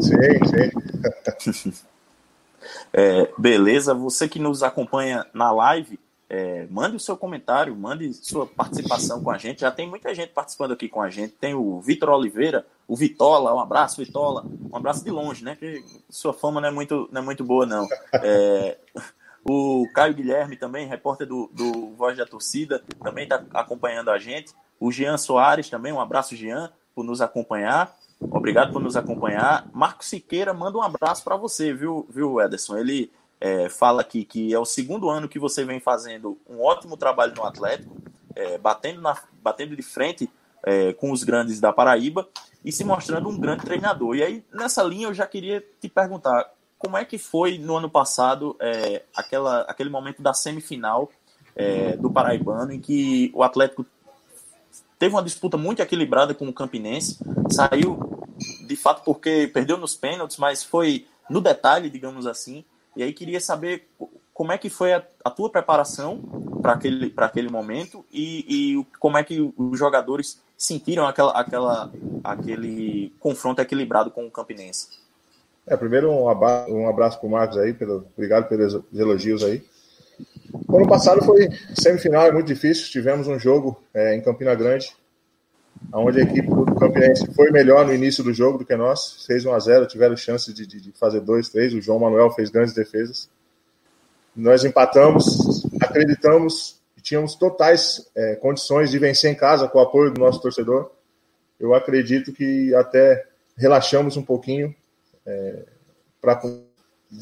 [0.00, 1.72] Sim, sim.
[2.92, 5.98] é, beleza, você que nos acompanha na live,
[6.30, 9.62] é, mande o seu comentário, mande sua participação com a gente.
[9.62, 11.32] Já tem muita gente participando aqui com a gente.
[11.34, 14.44] Tem o Vitor Oliveira, o Vitola, um abraço, Vitola.
[14.70, 15.56] Um abraço de longe, né?
[15.56, 17.88] Que sua fama não é muito, não é muito boa, não.
[18.14, 18.76] É,
[19.44, 24.52] o Caio Guilherme também, repórter do, do Voz da Torcida, também está acompanhando a gente.
[24.78, 27.96] O Jean Soares também, um abraço, Jean, por nos acompanhar.
[28.20, 29.70] Obrigado por nos acompanhar.
[29.72, 32.76] Marco Siqueira manda um abraço para você, viu, viu, Ederson?
[32.76, 36.96] Ele é, fala aqui que é o segundo ano que você vem fazendo um ótimo
[36.96, 37.96] trabalho no Atlético,
[38.34, 40.28] é, batendo, na, batendo de frente
[40.64, 42.28] é, com os grandes da Paraíba
[42.64, 44.16] e se mostrando um grande treinador.
[44.16, 47.88] E aí, nessa linha, eu já queria te perguntar como é que foi no ano
[47.88, 51.08] passado é, aquela, aquele momento da semifinal
[51.54, 53.86] é, do Paraibano, em que o Atlético
[54.98, 57.18] teve uma disputa muito equilibrada com o Campinense,
[57.50, 57.98] saiu
[58.66, 62.64] de fato porque perdeu nos pênaltis, mas foi no detalhe, digamos assim.
[62.96, 63.88] E aí queria saber
[64.32, 66.20] como é que foi a, a tua preparação
[66.62, 71.90] para aquele, aquele momento e, e, como é que os jogadores sentiram aquela, aquela,
[72.22, 74.88] aquele confronto equilibrado com o Campinense.
[75.66, 79.62] É, primeiro um abraço, um abraço para o Marcos aí, pelo, obrigado pelos elogios aí.
[80.52, 82.90] O ano passado foi semifinal, é muito difícil.
[82.90, 84.92] Tivemos um jogo é, em Campina Grande,
[85.92, 89.44] onde a equipe do Campinense foi melhor no início do jogo do que nós, fez
[89.44, 92.50] 1 a 0 tiveram chance de, de, de fazer 2, 3, o João Manuel fez
[92.50, 93.28] grandes defesas.
[94.34, 100.12] Nós empatamos, acreditamos e tínhamos totais é, condições de vencer em casa com o apoio
[100.12, 100.90] do nosso torcedor.
[101.58, 104.74] Eu acredito que até relaxamos um pouquinho,
[105.26, 105.64] é,
[106.20, 106.40] pra,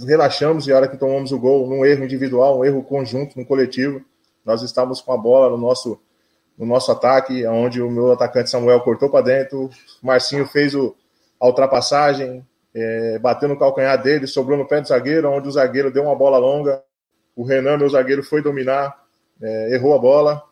[0.07, 3.46] relaxamos e a hora que tomamos o gol, num erro individual, um erro conjunto, no
[3.46, 4.03] coletivo,
[4.44, 6.01] nós estávamos com a bola no nosso
[6.59, 9.68] no nosso ataque, onde o meu atacante Samuel cortou para dentro,
[10.03, 10.96] Marcinho fez o,
[11.38, 12.42] a ultrapassagem,
[12.75, 16.16] é, bateu no calcanhar dele, sobrou no pé do zagueiro, onde o zagueiro deu uma
[16.16, 16.83] bola longa,
[17.35, 19.05] o Renan, meu zagueiro, foi dominar,
[19.42, 20.42] é, errou a bola,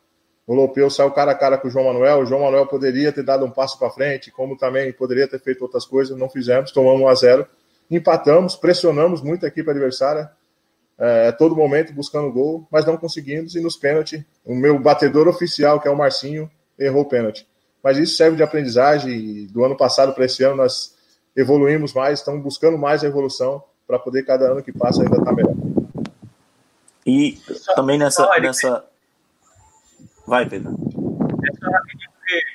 [0.46, 3.22] o Lopeu saiu cara a cara com o João Manuel, o João Manuel poderia ter
[3.22, 7.00] dado um passo para frente, como também poderia ter feito outras coisas, não fizemos, tomamos
[7.00, 7.46] 1 a 0
[7.90, 10.30] empatamos, pressionamos muito a equipe adversária,
[10.98, 13.54] é, todo momento buscando gol, mas não conseguimos.
[13.54, 17.46] E nos pênaltis, o meu batedor oficial, que é o Marcinho, errou o pênalti.
[17.82, 19.46] Mas isso serve de aprendizagem.
[19.48, 20.94] Do ano passado para esse ano, nós
[21.36, 25.26] evoluímos mais, estamos buscando mais a evolução para poder, cada ano que passa, ainda estar
[25.26, 25.54] tá melhor.
[27.06, 27.38] E
[27.74, 28.84] também nessa, nessa.
[30.26, 30.74] Vai, Pedro.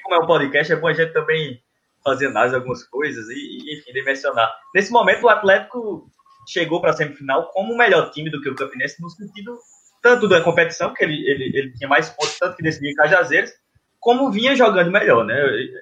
[0.04, 1.62] Como é um podcast, é bom a gente também
[2.06, 4.52] de algumas coisas e, enfim, dimensionar.
[4.74, 6.10] Nesse momento, o Atlético
[6.48, 9.58] chegou para a semifinal como o melhor time do que o Campinense, no sentido
[10.02, 13.54] tanto da competição, que ele, ele, ele tinha mais pontos, tanto que decidia em Cajazeiras,
[14.00, 15.36] como vinha jogando melhor, né?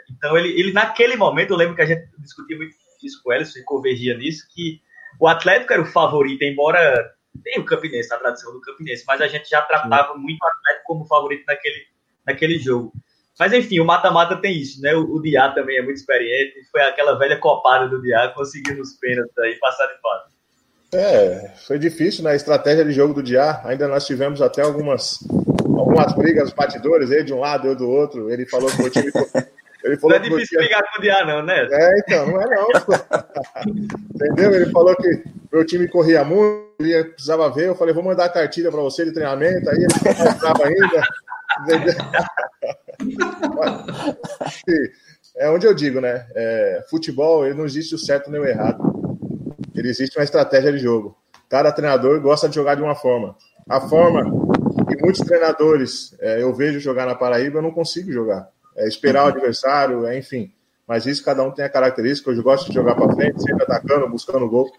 [0.10, 3.34] Então, ele, ele naquele momento, eu lembro que a gente discutia muito isso com o
[3.34, 4.82] Elson e convergia nisso, que
[5.20, 9.28] o Atlético era o favorito, embora tem o Campinense, a tradição do Campinense, mas a
[9.28, 10.20] gente já tratava Sim.
[10.20, 11.86] muito o Atlético como favorito naquele,
[12.26, 12.92] naquele jogo.
[13.40, 14.96] Mas enfim, o mata-mata tem isso, né?
[14.96, 16.56] O, o Diá também é muito experiente.
[16.72, 20.38] Foi aquela velha copada do Diá, conseguindo os pênaltis aí, passar de fase.
[20.94, 22.32] É, foi difícil, né?
[22.32, 23.62] A estratégia de jogo do Diá.
[23.66, 25.20] Ainda nós tivemos até algumas,
[25.78, 28.32] algumas brigas, batidores, ele de um lado, eu do outro.
[28.32, 29.12] Ele falou que o time.
[29.84, 31.66] Ele falou não é difícil brigar com o Diá, não, né?
[31.72, 32.68] É, então, não é não.
[34.16, 34.56] Entendeu?
[34.56, 37.68] Ele falou que meu time corria muito, ele precisava ver.
[37.68, 39.70] Eu falei, vou mandar a cartilha para você de treinamento.
[39.70, 41.04] Aí ele mostrava ainda.
[45.38, 46.26] é onde eu digo, né?
[46.36, 48.82] É, futebol, ele não existe o certo nem o errado.
[49.76, 51.16] Ele existe uma estratégia de jogo.
[51.50, 53.36] Cada treinador gosta de jogar de uma forma.
[53.70, 54.24] A forma
[54.88, 58.50] que muitos treinadores é, eu vejo jogar na Paraíba, eu não consigo jogar.
[58.76, 60.52] É esperar o adversário, é, enfim.
[60.88, 62.32] Mas isso cada um tem a característica.
[62.32, 64.72] Eu gosto de jogar para frente, sempre atacando, buscando gol.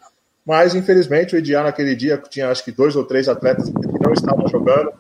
[0.45, 4.13] Mas, infelizmente, o Ideal naquele dia tinha acho que dois ou três atletas que não
[4.13, 4.93] estavam jogando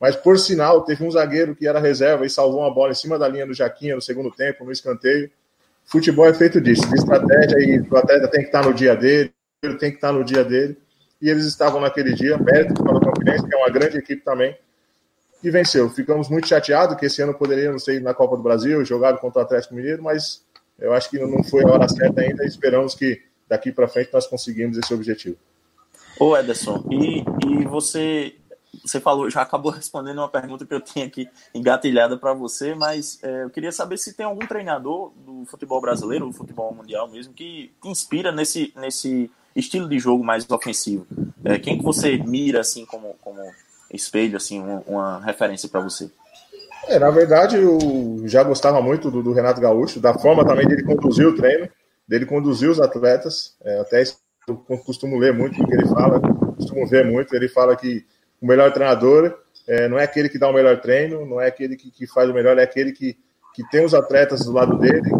[0.00, 3.18] mas, por sinal, teve um zagueiro que era reserva e salvou uma bola em cima
[3.18, 5.30] da linha do Jaquinha no segundo tempo, no escanteio.
[5.86, 9.32] Futebol é feito disso, de estratégia, e o atleta tem que estar no dia dele,
[9.62, 10.76] ele tem que estar no dia dele.
[11.22, 14.54] E eles estavam naquele dia, mérito para o Campinense, que é uma grande equipe também,
[15.42, 15.88] e venceu.
[15.88, 19.40] Ficamos muito chateados que esse ano poderíamos ter ido na Copa do Brasil, jogado contra
[19.40, 20.44] o Atlético Mineiro, mas
[20.78, 24.10] eu acho que não foi a hora certa ainda e esperamos que daqui para frente
[24.12, 25.36] nós conseguimos esse objetivo.
[26.18, 28.34] Ô Ederson, e, e você
[28.86, 33.18] você falou, já acabou respondendo uma pergunta que eu tinha aqui engatilhada para você, mas
[33.22, 37.32] é, eu queria saber se tem algum treinador do futebol brasileiro, do futebol mundial mesmo,
[37.32, 41.06] que inspira nesse, nesse estilo de jogo mais ofensivo.
[41.44, 43.40] É, quem que você mira assim como, como
[43.92, 46.10] espelho, assim, uma, uma referência para você?
[46.88, 50.84] É, na verdade, eu já gostava muito do, do, Renato Gaúcho, da forma também dele
[50.84, 51.68] conduzir o treino,
[52.06, 53.56] dele conduzir os atletas.
[53.64, 54.04] É, até
[54.46, 56.20] eu costumo ler muito o que ele fala,
[56.54, 57.34] costumo ver muito.
[57.34, 58.06] Ele fala que
[58.40, 61.76] o melhor treinador é, não é aquele que dá o melhor treino, não é aquele
[61.76, 63.16] que, que faz o melhor, é aquele que,
[63.54, 65.10] que tem os atletas do lado dele,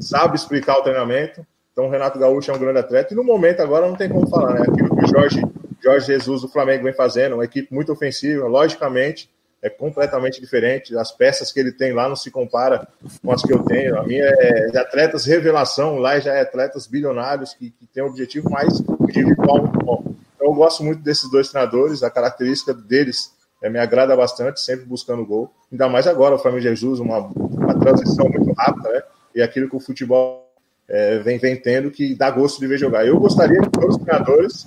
[0.00, 1.44] sabe explicar o treinamento.
[1.72, 3.12] Então, o Renato Gaúcho é um grande atleta.
[3.12, 4.62] E no momento agora não tem como falar, né?
[4.62, 5.42] Aquilo que o Jorge,
[5.82, 9.30] Jorge Jesus do Flamengo vem fazendo, uma equipe muito ofensiva, logicamente,
[9.62, 10.96] é completamente diferente.
[10.96, 12.86] As peças que ele tem lá não se compara
[13.22, 13.98] com as que eu tenho.
[13.98, 18.06] A minha é de atletas revelação, lá já é atletas bilionários que, que tem um
[18.06, 20.07] objetivo mais individual muito bom.
[20.48, 25.26] Eu gosto muito desses dois treinadores, a característica deles é, me agrada bastante, sempre buscando
[25.26, 25.52] gol.
[25.70, 29.02] Ainda mais agora, o Flamengo Jesus, uma, uma transição muito rápida, né?
[29.34, 30.50] E aquilo que o futebol
[30.88, 33.06] é, vem, vem tendo que dá gosto de ver jogar.
[33.06, 34.66] Eu gostaria que todos os treinadores,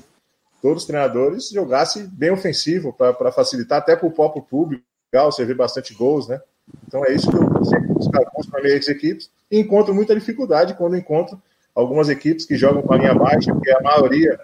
[0.61, 4.83] todos os treinadores jogassem bem ofensivo para facilitar até para o próprio público.
[5.11, 6.39] Legal, você vê bastante gols, né?
[6.87, 8.11] Então é isso que eu sempre busco
[8.51, 11.41] para minhas equipes e encontro muita dificuldade quando encontro
[11.73, 14.39] algumas equipes que jogam com a linha baixa, porque a maioria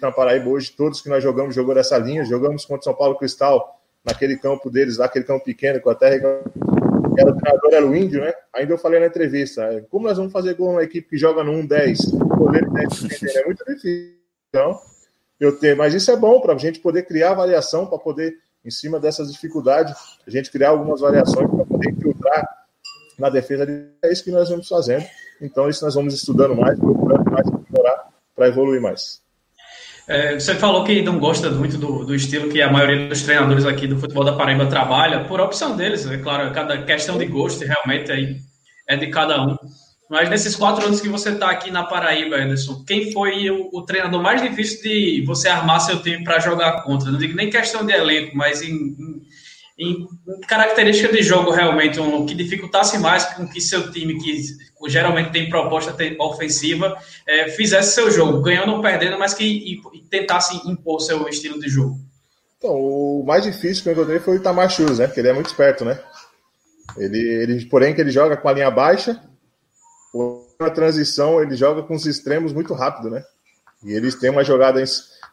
[0.00, 3.18] na Paraíba hoje, todos que nós jogamos, jogou dessa linha, jogamos contra o São Paulo
[3.18, 7.86] Cristal, naquele campo deles, lá, aquele campo pequeno, com a terra era o treinador era
[7.86, 8.32] o índio, né?
[8.54, 11.44] Ainda eu falei na entrevista, é, como nós vamos fazer gol uma equipe que joga
[11.44, 11.98] no 1-10,
[12.36, 14.16] poder 10, é muito difícil.
[14.48, 14.80] Então,
[15.38, 18.70] eu tenho, mas isso é bom para a gente poder criar variação, para poder, em
[18.70, 19.94] cima dessas dificuldades,
[20.26, 22.48] a gente criar algumas variações para poder infiltrar
[23.18, 23.66] na defesa.
[24.02, 25.04] É isso que nós vamos fazendo.
[25.40, 29.21] Então, isso nós vamos estudando mais, procurando mais, melhorar, para evoluir mais.
[30.12, 33.64] É, você falou que não gosta muito do, do, estilo que a maioria dos treinadores
[33.64, 37.64] aqui do futebol da Paraíba trabalha, por opção deles, é claro, cada questão de gosto
[37.64, 38.36] realmente aí
[38.86, 39.56] é de cada um.
[40.10, 43.86] Mas nesses quatro anos que você está aqui na Paraíba, Anderson, quem foi o, o,
[43.86, 47.10] treinador mais difícil de você armar seu time para jogar contra?
[47.10, 49.22] Não digo nem questão de elenco, mas em, em
[49.78, 50.06] em
[50.46, 54.42] característica de jogo realmente um, que dificultasse mais com que seu time, que
[54.86, 60.00] geralmente tem proposta ofensiva, é, fizesse seu jogo, ganhando ou perdendo, mas que e, e
[60.02, 61.98] tentasse impor seu estilo de jogo.
[62.58, 65.06] Então, o mais difícil que eu encontrei foi o Itamar Churros, né?
[65.06, 66.00] Porque ele é muito esperto, né?
[66.96, 69.20] Ele, ele, porém, que ele joga com a linha baixa,
[70.60, 73.24] na transição ele joga com os extremos muito rápido, né?
[73.82, 74.82] E eles têm uma jogada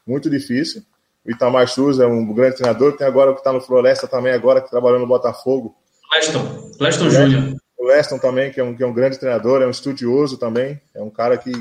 [0.05, 0.81] muito difícil.
[1.25, 2.97] O Itamar Chus é um grande treinador.
[2.97, 5.75] Tem agora o que está no Floresta também, agora que trabalhou no Botafogo.
[6.11, 7.55] Leston, Leston Júnior.
[7.79, 10.79] O Leston também, que é, um, que é um grande treinador, é um estudioso também.
[10.93, 11.51] É um cara que,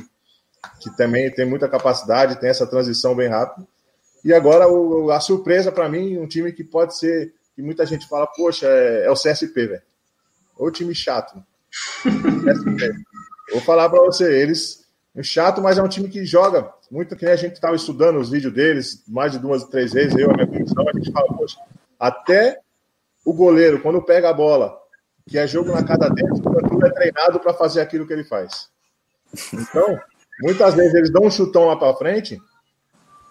[0.81, 3.64] que também tem muita capacidade, tem essa transição bem rápida.
[4.24, 8.09] E agora o, a surpresa para mim, um time que pode ser, que muita gente
[8.09, 9.83] fala, poxa, é, é o CSP, velho.
[10.57, 11.40] Ou time chato.
[13.52, 17.26] Vou falar para você, eles é chato, mas é um time que joga muito que
[17.26, 20.46] a gente estava estudando os vídeos deles mais de duas, três vezes, eu, a minha
[20.46, 21.59] comissão, a gente fala, poxa,
[21.98, 22.61] até
[23.24, 24.77] o goleiro, quando pega a bola,
[25.28, 28.68] que é jogo na cada dentro, tudo é treinado para fazer aquilo que ele faz.
[29.52, 29.98] Então,
[30.40, 32.40] muitas vezes eles dão um chutão lá para frente,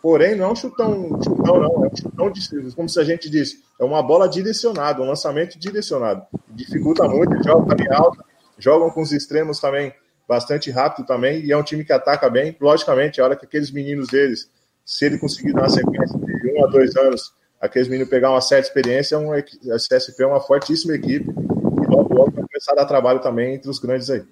[0.01, 3.29] Porém, não é um chutão, chutão não, é um chutão, de, como se a gente
[3.29, 6.25] disse, é uma bola direcionada, um lançamento direcionado.
[6.47, 8.23] Dificulta muito, joga também alta,
[8.57, 9.93] jogam com os extremos também
[10.27, 12.55] bastante rápido também, e é um time que ataca bem.
[12.59, 14.49] Logicamente, a hora que aqueles meninos deles,
[14.85, 18.41] se ele conseguir dar uma sequência de um a dois anos, aqueles meninos pegar uma
[18.41, 21.33] certa experiência, um, a CSP é uma fortíssima equipe,
[22.01, 24.25] logo começar a dar trabalho também entre os grandes aí.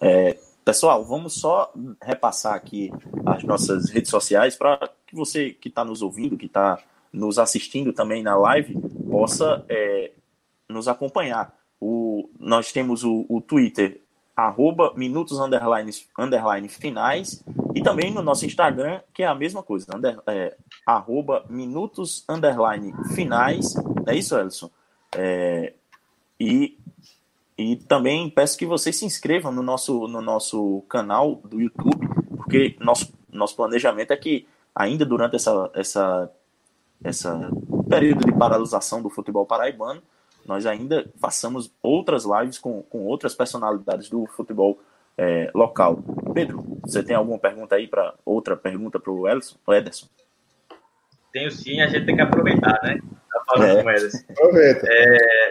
[0.00, 2.90] É, pessoal, vamos só repassar aqui
[3.24, 6.78] as nossas redes sociais para que você que está nos ouvindo, que está
[7.12, 8.76] nos assistindo também na live,
[9.08, 10.12] possa é,
[10.68, 11.56] nos acompanhar.
[11.80, 14.00] O, nós temos o, o Twitter,
[14.36, 19.86] arroba minutos underline, underline finais, e também no nosso Instagram, que é a mesma coisa,
[19.94, 23.74] under, é, arroba minutos underline finais,
[24.06, 24.70] é isso, Elson?
[25.16, 25.72] É,
[26.38, 26.78] e,
[27.56, 32.76] e também peço que vocês se inscrevam no nosso, no nosso canal do YouTube, porque
[32.80, 36.30] nosso, nosso planejamento é que ainda durante essa, essa,
[37.02, 37.50] essa
[37.88, 40.02] período de paralisação do futebol paraibano,
[40.44, 44.78] nós ainda façamos outras lives com, com outras personalidades do futebol
[45.16, 45.98] é, local.
[46.34, 50.06] Pedro, você tem alguma pergunta aí para outra pergunta para o Ederson?
[51.34, 52.96] Tenho sim, a gente tem que aproveitar, né?
[53.32, 54.06] Tá falando é.
[54.30, 54.86] Aproveita.
[54.88, 55.50] É,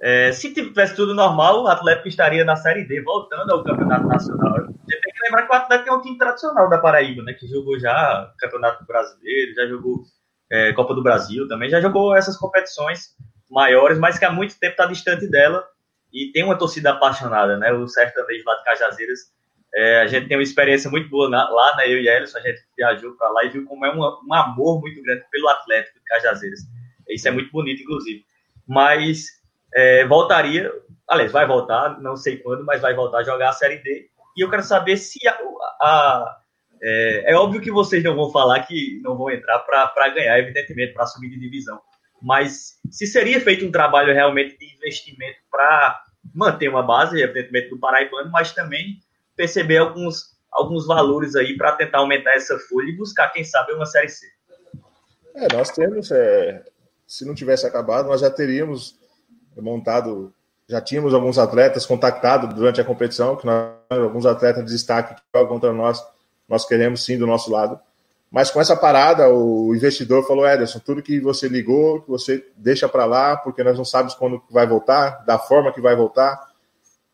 [0.00, 4.56] é, se tivesse tudo normal, o Atlético estaria na Série D, voltando ao Campeonato Nacional.
[4.56, 7.34] A gente tem que lembrar que o Atlético é um time tradicional da Paraíba, né?
[7.34, 10.02] Que jogou já Campeonato Brasileiro, já jogou
[10.50, 13.14] é, Copa do Brasil também, já jogou essas competições
[13.50, 15.62] maiores, mas que há muito tempo está distante dela
[16.10, 17.70] e tem uma torcida apaixonada, né?
[17.70, 19.20] O sertanejo lá de Cajazeiras.
[19.74, 21.88] É, a gente tem uma experiência muito boa na, lá, né?
[21.88, 24.80] Eu e Ellison, a gente viajou para lá e viu como é um, um amor
[24.80, 26.60] muito grande pelo Atlético de Cajazeiras.
[27.08, 28.24] Isso é muito bonito, inclusive.
[28.66, 29.26] Mas
[29.74, 30.70] é, voltaria,
[31.08, 34.08] aliás, vai voltar, não sei quando, mas vai voltar a jogar a Série D.
[34.36, 35.36] E eu quero saber se a,
[35.80, 36.36] a
[36.82, 40.92] é, é, óbvio que vocês não vão falar que não vão entrar para ganhar, evidentemente,
[40.92, 41.80] para subir de divisão
[42.24, 46.02] mas se seria feito um trabalho realmente de investimento para
[46.34, 48.98] manter uma base, evidentemente, do Paraibano, mas também
[49.36, 53.86] perceber alguns, alguns valores aí para tentar aumentar essa folha e buscar, quem sabe, uma
[53.86, 54.26] Série C.
[55.34, 56.62] É, nós temos, é,
[57.06, 58.96] se não tivesse acabado, nós já teríamos
[59.56, 60.32] montado,
[60.68, 65.22] já tínhamos alguns atletas contactados durante a competição, que nós, alguns atletas de destaque que
[65.34, 66.02] jogam contra nós,
[66.48, 67.78] nós queremos sim do nosso lado.
[68.30, 72.88] Mas com essa parada, o investidor falou: Ederson, tudo que você ligou, que você deixa
[72.88, 76.53] para lá, porque nós não sabemos quando vai voltar, da forma que vai voltar.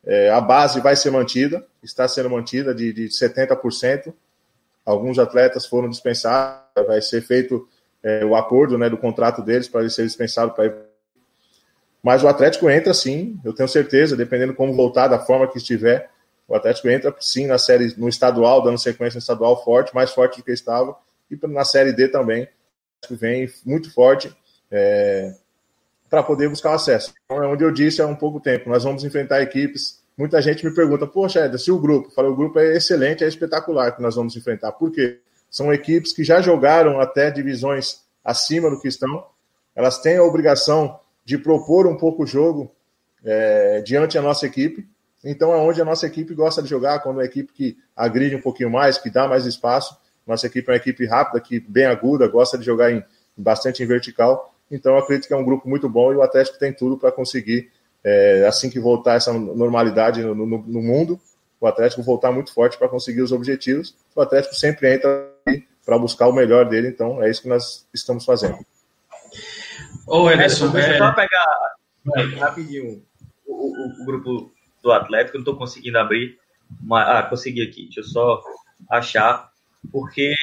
[0.04, 4.12] É, a base vai ser mantida, está sendo mantida de, de 70%.
[4.84, 7.68] Alguns atletas foram dispensados, vai ser feito
[8.02, 10.90] é, o acordo né, do contrato deles para eles serem dispensados para
[12.02, 16.10] mas o Atlético entra sim, eu tenho certeza, dependendo como voltar, da forma que estiver,
[16.48, 20.38] o Atlético entra sim na série, no estadual, dando sequência no estadual forte, mais forte
[20.38, 20.96] do que estava
[21.30, 22.48] e na Série D também,
[23.06, 24.34] que vem muito forte
[24.70, 25.34] é,
[26.10, 27.14] para poder buscar o acesso.
[27.24, 30.00] Então, é onde eu disse há um pouco tempo, nós vamos enfrentar equipes.
[30.18, 33.28] Muita gente me pergunta, poxa, Eder, se o grupo, falei, o grupo é excelente, é
[33.28, 34.72] espetacular que nós vamos enfrentar.
[34.72, 35.20] Por quê?
[35.48, 39.24] São equipes que já jogaram até divisões acima do que estão,
[39.74, 42.70] elas têm a obrigação de propor um pouco o jogo
[43.24, 44.86] é, diante da nossa equipe.
[45.24, 48.34] Então é onde a nossa equipe gosta de jogar, quando é uma equipe que agride
[48.34, 49.96] um pouquinho mais, que dá mais espaço.
[50.26, 53.02] Nossa equipe é uma equipe rápida, que bem aguda, gosta de jogar em,
[53.36, 54.54] bastante em vertical.
[54.70, 57.10] Então, eu acredito que é um grupo muito bom e o Atlético tem tudo para
[57.10, 57.70] conseguir,
[58.04, 61.20] é, assim que voltar essa normalidade no, no, no mundo,
[61.60, 63.94] o Atlético voltar muito forte para conseguir os objetivos.
[64.14, 65.30] O Atlético sempre entra
[65.84, 68.58] para buscar o melhor dele, então é isso que nós estamos fazendo.
[70.06, 71.74] Ô, Ederson, deixa eu só pegar
[72.38, 73.02] rapidinho
[73.46, 74.50] o, o, o, grupo
[74.82, 76.38] do Atlético, não estou conseguindo abrir,
[76.80, 78.42] mas, ah, consegui aqui, deixa eu só
[78.88, 79.50] achar
[79.92, 80.34] porque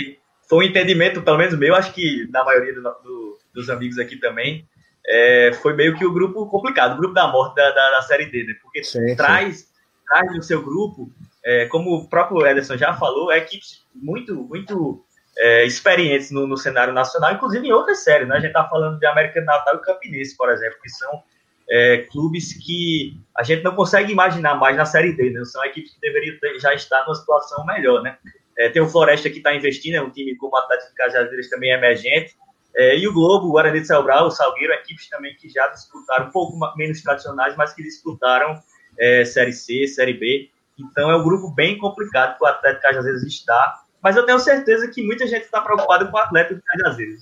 [0.48, 3.27] foi um entendimento, pelo menos meu, acho que da maioria do, do,
[3.58, 4.68] dos amigos aqui também,
[5.06, 8.28] é, foi meio que o grupo complicado, o grupo da morte da, da, da Série
[8.28, 8.54] D, né?
[8.62, 9.66] Porque sim, traz, sim.
[10.08, 11.12] traz no seu grupo,
[11.44, 15.04] é, como o próprio Ederson já falou, é equipes muito, muito
[15.38, 18.36] é, experientes no, no, cenário nacional, inclusive em outras séries, né?
[18.36, 21.24] A gente tá falando de América Natal e Campinense, por exemplo, que são
[21.70, 25.44] é, clubes que a gente não consegue imaginar mais na Série D, né?
[25.46, 28.18] São equipes que deveriam ter, já estar numa situação melhor, né?
[28.58, 31.50] É, tem o Floresta que está investindo, é um time como o Atlético de Cajazeiras
[31.50, 32.36] também é emergente.
[32.78, 36.28] É, e o Globo, o Guarani de Celebral, o Salgueiro, equipes também que já disputaram,
[36.28, 38.62] um pouco menos tradicionais, mas que disputaram
[39.00, 40.50] é, Série C, Série B.
[40.78, 43.82] Então é um grupo bem complicado que o Atlético Cajazeiras está.
[44.02, 47.22] Mas eu tenho certeza que muita gente está preocupada com o Atlético Cajazeiras.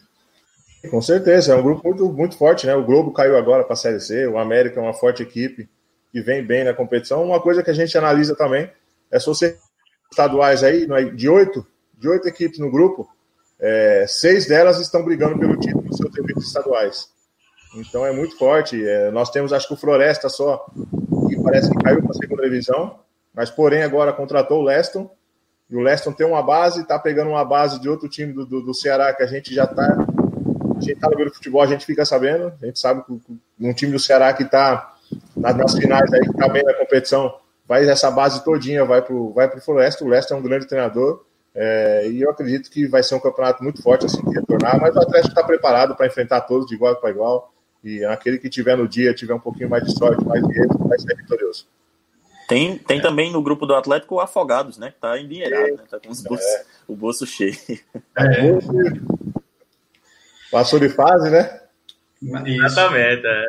[0.91, 2.75] Com certeza, é um grupo muito, muito forte, né?
[2.75, 5.69] O Globo caiu agora para a Série C, o América é uma forte equipe
[6.11, 7.23] que vem bem na competição.
[7.23, 8.69] Uma coisa que a gente analisa também
[9.09, 9.57] é se você
[10.11, 11.65] estaduais aí, é, de oito,
[11.97, 13.09] de oito equipes no grupo,
[13.59, 17.07] é, seis delas estão brigando pelo título nos seus eventos estaduais.
[17.75, 18.85] Então é muito forte.
[18.87, 20.65] É, nós temos, acho que o Floresta só,
[21.27, 22.99] que parece que caiu para a segunda divisão,
[23.33, 25.09] mas porém agora contratou o Leston.
[25.69, 28.61] E o Leston tem uma base, está pegando uma base de outro time do, do,
[28.61, 29.97] do Ceará que a gente já está.
[30.77, 32.53] A gente está no meio do futebol, a gente fica sabendo.
[32.61, 33.21] A gente sabe que
[33.59, 34.95] um time do Ceará que está
[35.35, 37.33] nas finais aí, que está bem na competição,
[37.67, 40.05] vai essa base todinha, vai para o vai pro Floresta.
[40.05, 41.24] O Leston é um grande treinador.
[41.55, 44.93] É, e eu acredito que vai ser um campeonato muito forte assim que retornar, mas
[44.93, 47.53] o Atlético está preparado para enfrentar todos de igual para igual.
[47.81, 50.99] E aquele que tiver no dia, tiver um pouquinho mais de sorte, mais dinheiro, vai
[50.99, 51.67] ser vitorioso.
[52.47, 53.01] Tem, tem é.
[53.01, 54.91] também no grupo do Atlético o Afogados, né?
[54.91, 55.83] Que tá endinheirado, né?
[55.89, 56.65] Tá com bolsos, é.
[56.87, 57.55] o bolso cheio.
[58.17, 58.51] É.
[60.51, 61.61] Passou de fase, né?
[62.21, 63.45] Exatamente, é.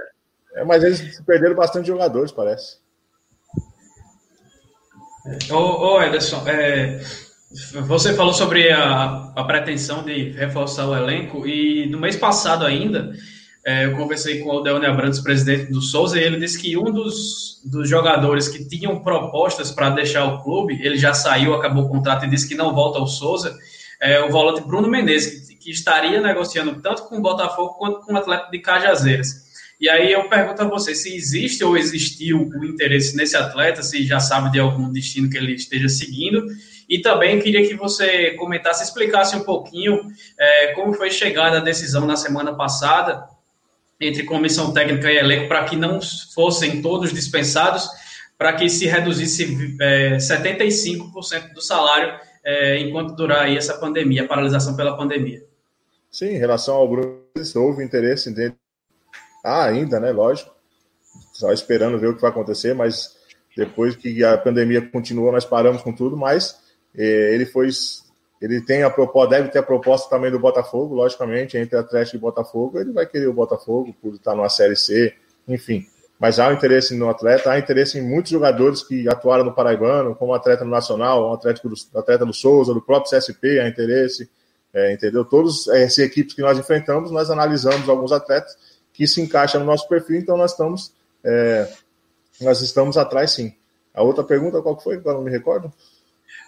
[0.57, 0.64] é.
[0.64, 2.78] Mas eles perderam bastante jogadores, parece.
[5.50, 7.00] Ô, ô Ederson, é,
[7.86, 13.12] você falou sobre a, a pretensão de reforçar o elenco e no mês passado ainda
[13.66, 16.84] é, eu conversei com o Deone Abrantes, presidente do Souza, e ele disse que um
[16.84, 21.88] dos, dos jogadores que tinham propostas para deixar o clube, ele já saiu, acabou o
[21.88, 23.59] contrato e disse que não volta ao Souza,
[24.00, 28.12] é o volante Bruno Menezes, que, que estaria negociando tanto com o Botafogo quanto com
[28.12, 29.46] o Atlético de Cajazeiras.
[29.80, 34.07] E aí eu pergunto a você se existe ou existiu o interesse nesse atleta, se
[34.07, 36.46] já sabe de algum destino que ele esteja seguindo.
[36.89, 40.01] E também queria que você comentasse, explicasse um pouquinho
[40.39, 43.26] é, como foi chegada a decisão na semana passada
[44.01, 46.01] entre comissão técnica e elenco para que não
[46.34, 47.89] fossem todos dispensados,
[48.37, 54.76] para que se reduzisse é, 75% do salário é, enquanto durar essa pandemia, a paralisação
[54.76, 55.43] pela pandemia.
[56.11, 57.20] Sim, em relação ao Bruno,
[57.57, 58.55] houve interesse dele.
[59.45, 60.12] Ah, ainda, né?
[60.12, 60.55] Lógico.
[61.32, 63.16] Só esperando ver o que vai acontecer, mas
[63.57, 66.59] depois que a pandemia continuou, nós paramos com tudo, mas
[67.03, 67.70] ele foi
[68.40, 72.20] ele tem a proposta, deve ter a proposta também do Botafogo, logicamente, entre Atlético e
[72.20, 75.14] Botafogo, ele vai querer o Botafogo por estar numa Série C,
[75.49, 75.86] enfim.
[76.18, 80.14] Mas há um interesse no atleta, há interesse em muitos jogadores que atuaram no Paraibano,
[80.14, 84.28] como atleta no Nacional, atleta do, atleta do Souza, do próprio CSP, há interesse,
[84.72, 85.24] é, entendeu?
[85.24, 88.57] Todas essas equipes que nós enfrentamos, nós analisamos alguns atletas
[88.92, 90.92] que se encaixam no nosso perfil, então nós estamos,
[91.24, 91.68] é,
[92.40, 93.55] nós estamos atrás sim.
[93.94, 94.97] A outra pergunta, qual foi?
[94.97, 95.72] Agora não me recordo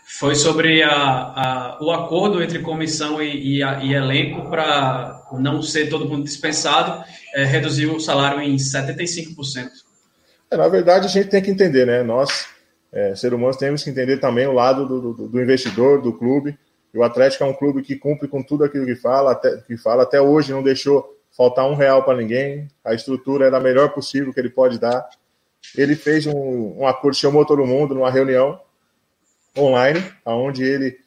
[0.08, 5.60] foi sobre a, a, o acordo entre comissão e, e, a, e elenco para não
[5.60, 7.04] ser todo mundo dispensado,
[7.34, 9.68] é, reduzir o salário em 75%.
[10.50, 12.02] É, na verdade, a gente tem que entender, né?
[12.02, 12.46] Nós,
[12.90, 16.58] é, seres humanos, temos que entender também o lado do, do, do, investidor, do clube.
[16.94, 19.76] E o Atlético é um clube que cumpre com tudo aquilo que fala, até, que
[19.76, 20.04] fala.
[20.04, 21.06] Até hoje não deixou
[21.36, 22.66] faltar um real para ninguém.
[22.82, 25.06] A estrutura é da melhor possível que ele pode dar.
[25.76, 28.58] Ele fez um, um acordo, chamou todo mundo numa reunião
[29.56, 30.98] online, onde ele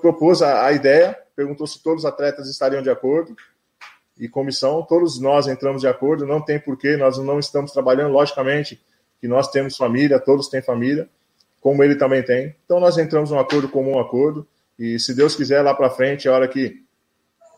[0.00, 3.36] propôs a, a ideia, perguntou se todos os atletas estariam de acordo,
[4.18, 8.78] e comissão, todos nós entramos de acordo, não tem porquê, nós não estamos trabalhando, logicamente,
[9.18, 11.08] que nós temos família, todos têm família,
[11.60, 12.54] como ele também tem.
[12.64, 14.46] Então nós entramos num acordo comum, um acordo,
[14.78, 16.82] e se Deus quiser, lá para frente, a hora que,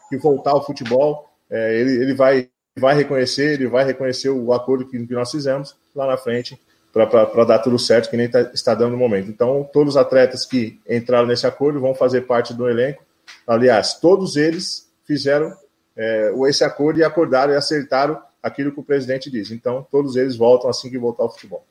[0.09, 4.87] que voltar ao futebol, é, ele, ele vai, vai reconhecer, ele vai reconhecer o acordo
[4.87, 5.77] que, que nós fizemos.
[5.95, 6.61] Lá na frente,
[6.93, 9.31] para dar tudo certo, que nem tá, está dando no momento.
[9.31, 13.03] Então, todos os atletas que entraram nesse acordo vão fazer parte do elenco.
[13.47, 15.57] Aliás, todos eles fizeram
[15.97, 19.51] é, esse acordo e acordaram e acertaram aquilo que o presidente diz.
[19.51, 21.65] Então, todos eles voltam assim que voltar ao futebol.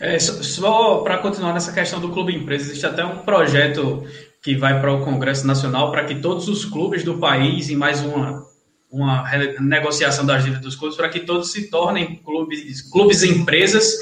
[0.00, 4.04] É, só para continuar nessa questão do clube empresa, existe até um projeto
[4.42, 8.02] que vai para o Congresso Nacional para que todos os clubes do país, em mais
[8.02, 8.46] uma
[8.90, 9.28] uma
[9.60, 13.92] negociação das dívidas dos clubes para que todos se tornem clubes, clubes e empresas,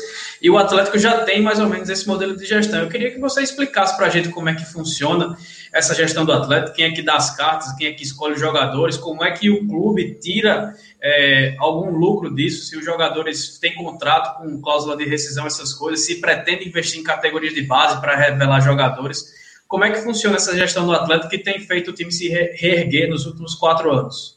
[0.42, 2.80] e o Atlético já tem mais ou menos esse modelo de gestão.
[2.80, 5.36] Eu queria que você explicasse para a gente como é que funciona
[5.72, 8.40] essa gestão do Atlético, quem é que dá as cartas, quem é que escolhe os
[8.40, 13.74] jogadores, como é que o clube tira é, algum lucro disso, se os jogadores têm
[13.74, 18.14] contrato com cláusula de rescisão, essas coisas, se pretende investir em categorias de base para
[18.14, 19.24] revelar jogadores.
[19.66, 23.08] Como é que funciona essa gestão do Atlético que tem feito o time se reerguer
[23.08, 24.33] nos últimos quatro anos?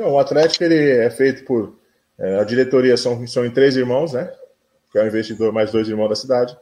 [0.00, 1.78] Não, o Atlético ele é feito por.
[2.18, 4.32] É, a diretoria são, são em três irmãos, né?
[4.90, 6.56] Que é o investidor mais dois irmãos da cidade.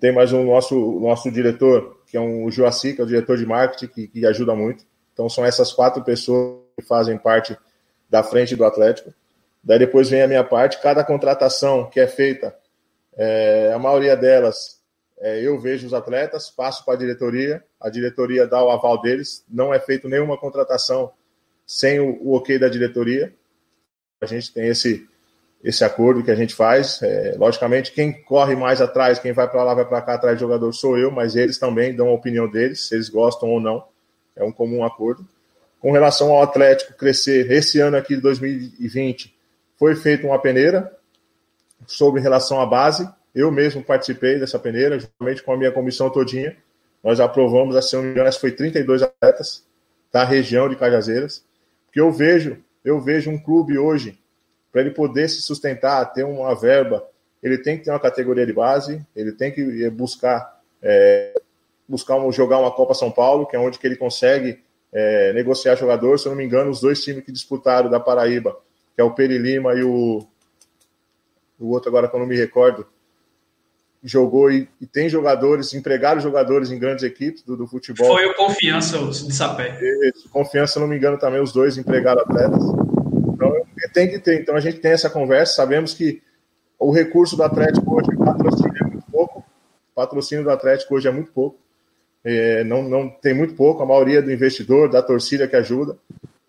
[0.00, 3.46] Tem mais um nosso, nosso diretor, que é um Joaci, que é o diretor de
[3.46, 4.84] marketing, que, que ajuda muito.
[5.12, 7.56] Então são essas quatro pessoas que fazem parte
[8.10, 9.14] da frente do Atlético.
[9.62, 10.82] Daí depois vem a minha parte.
[10.82, 12.52] Cada contratação que é feita,
[13.16, 14.80] é, a maioria delas,
[15.20, 19.44] é, eu vejo os atletas, passo para a diretoria, a diretoria dá o aval deles.
[19.48, 21.12] Não é feito nenhuma contratação
[21.72, 23.32] sem o, o ok da diretoria.
[24.20, 25.08] A gente tem esse,
[25.64, 27.00] esse acordo que a gente faz.
[27.02, 30.42] É, logicamente, quem corre mais atrás, quem vai para lá, vai para cá atrás de
[30.42, 33.84] jogador sou eu, mas eles também dão a opinião deles, se eles gostam ou não.
[34.36, 35.26] É um comum acordo.
[35.80, 39.34] Com relação ao Atlético crescer, esse ano aqui de 2020
[39.78, 40.92] foi feita uma peneira
[41.86, 43.08] sobre relação à base.
[43.34, 46.54] Eu mesmo participei dessa peneira, juntamente com a minha comissão todinha.
[47.02, 49.64] Nós aprovamos, se me engano, foi 32 atletas
[50.12, 51.42] da região de Cajazeiras.
[51.92, 54.18] Porque eu vejo, eu vejo um clube hoje
[54.72, 57.06] para ele poder se sustentar, ter uma verba,
[57.42, 61.38] ele tem que ter uma categoria de base, ele tem que eh, buscar é,
[61.86, 65.76] buscar um, jogar uma Copa São Paulo, que é onde que ele consegue é, negociar
[65.76, 66.22] jogadores.
[66.22, 68.58] Se eu não me engano, os dois times que disputaram da Paraíba,
[68.94, 70.26] que é o Peri Lima e o,
[71.60, 72.86] o outro agora que eu não me recordo,
[74.02, 78.06] jogou e, e, tem jogadores, empregaram jogadores em grandes equipes do, do futebol.
[78.06, 79.78] Foi o Confiança de Sapé.
[80.30, 82.62] Confiança, se não me engano, também os dois empregaram atletas.
[83.32, 83.52] Então,
[83.92, 84.40] tem que ter.
[84.40, 85.54] Então, a gente tem essa conversa.
[85.54, 86.20] Sabemos que
[86.78, 89.38] o recurso do Atlético hoje, patrocínio é muito pouco.
[89.38, 91.58] O patrocínio do Atlético hoje é muito pouco.
[92.24, 93.82] É, não, não tem muito pouco.
[93.82, 95.96] A maioria do investidor, da torcida que ajuda.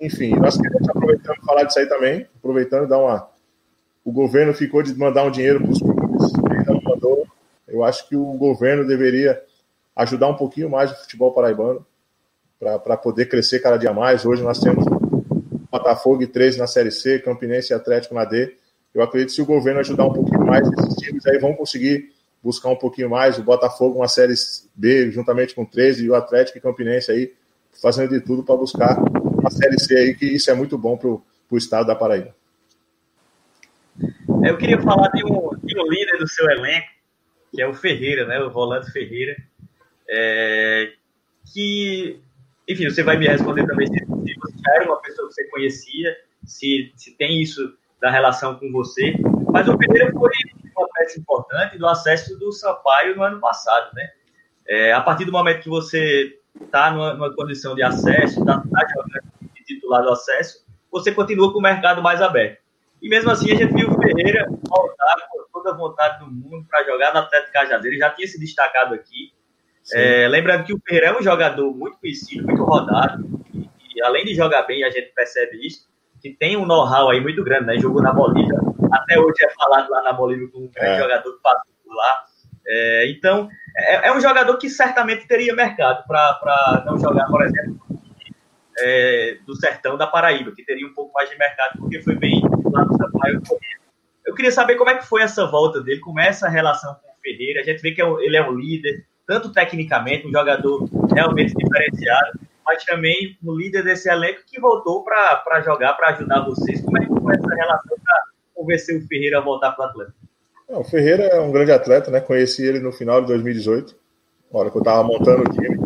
[0.01, 2.27] Enfim, nós queremos aproveitando falar disso aí também.
[2.37, 3.29] Aproveitando dar uma.
[4.03, 6.52] O governo ficou de mandar um dinheiro para os clubes.
[7.73, 9.41] Eu acho que o governo deveria
[9.95, 11.83] ajudar um pouquinho mais o futebol paraibano
[12.59, 14.23] para poder crescer cada dia mais.
[14.23, 14.85] Hoje nós temos
[15.71, 18.55] Botafogo e 13 na Série C, Campinense e Atlético na D.
[18.93, 22.13] Eu acredito que se o governo ajudar um pouquinho mais esses times, aí vão conseguir
[22.43, 23.39] buscar um pouquinho mais.
[23.39, 24.35] O Botafogo, uma Série
[24.75, 27.33] B, juntamente com 13, e o Atlético e Campinense aí,
[27.81, 31.09] fazendo de tudo para buscar uma Série C aí, que isso é muito bom para
[31.09, 32.35] o estado da Paraíba.
[34.45, 36.92] Eu queria falar de um, de um líder do seu elenco,
[37.53, 38.39] que é o Ferreira, né?
[38.41, 39.35] O Rolando Ferreira.
[40.09, 40.93] É,
[41.53, 42.19] que,
[42.67, 44.03] enfim, você vai me responder também se
[44.75, 49.15] era uma pessoa que você conhecia, se, se tem isso da relação com você.
[49.51, 50.31] Mas o Pereira foi
[50.75, 54.09] uma peça importante do acesso do Sampaio no ano passado, né?
[54.67, 58.87] É, a partir do momento que você está numa, numa, condição de acesso, está tá
[58.95, 59.33] jogando
[59.65, 62.62] titular do acesso, você continua com o mercado mais aberto.
[63.03, 66.65] E mesmo assim, a gente viu o Ferreira voltar com toda a vontade do mundo
[66.69, 67.95] para jogar no Atlético Cajazeiro.
[67.95, 69.31] Ele já tinha se destacado aqui.
[69.93, 73.43] É, lembrando que o Ferreira é um jogador muito conhecido, muito rodado
[74.03, 75.87] além de jogar bem, a gente percebe isso,
[76.21, 77.77] que tem um know-how aí muito grande, né?
[77.77, 78.59] Jogou na Bolívia,
[78.91, 80.99] até hoje é falado lá na Bolívia com um grande é.
[80.99, 82.23] jogador que passou por lá.
[82.65, 87.77] É, então, é, é, um jogador que certamente teria mercado para não jogar, por exemplo,
[88.79, 92.41] é, do sertão da Paraíba, que teria um pouco mais de mercado, porque foi bem
[92.73, 93.41] Sampaio
[94.25, 97.11] Eu queria saber como é que foi essa volta dele, como é essa relação com
[97.11, 97.61] o Ferreira.
[97.61, 102.39] A gente vê que é ele é um líder, tanto tecnicamente, um jogador realmente diferenciado,
[102.65, 106.81] mas também no líder desse elenco que voltou para jogar, para ajudar vocês.
[106.81, 110.23] Como é que foi essa relação para convencer o Ferreira a voltar para o Atlético?
[110.69, 112.19] o Ferreira é um grande atleta, né?
[112.19, 113.95] Conheci ele no final de 2018,
[114.51, 115.77] na hora que eu estava montando o time,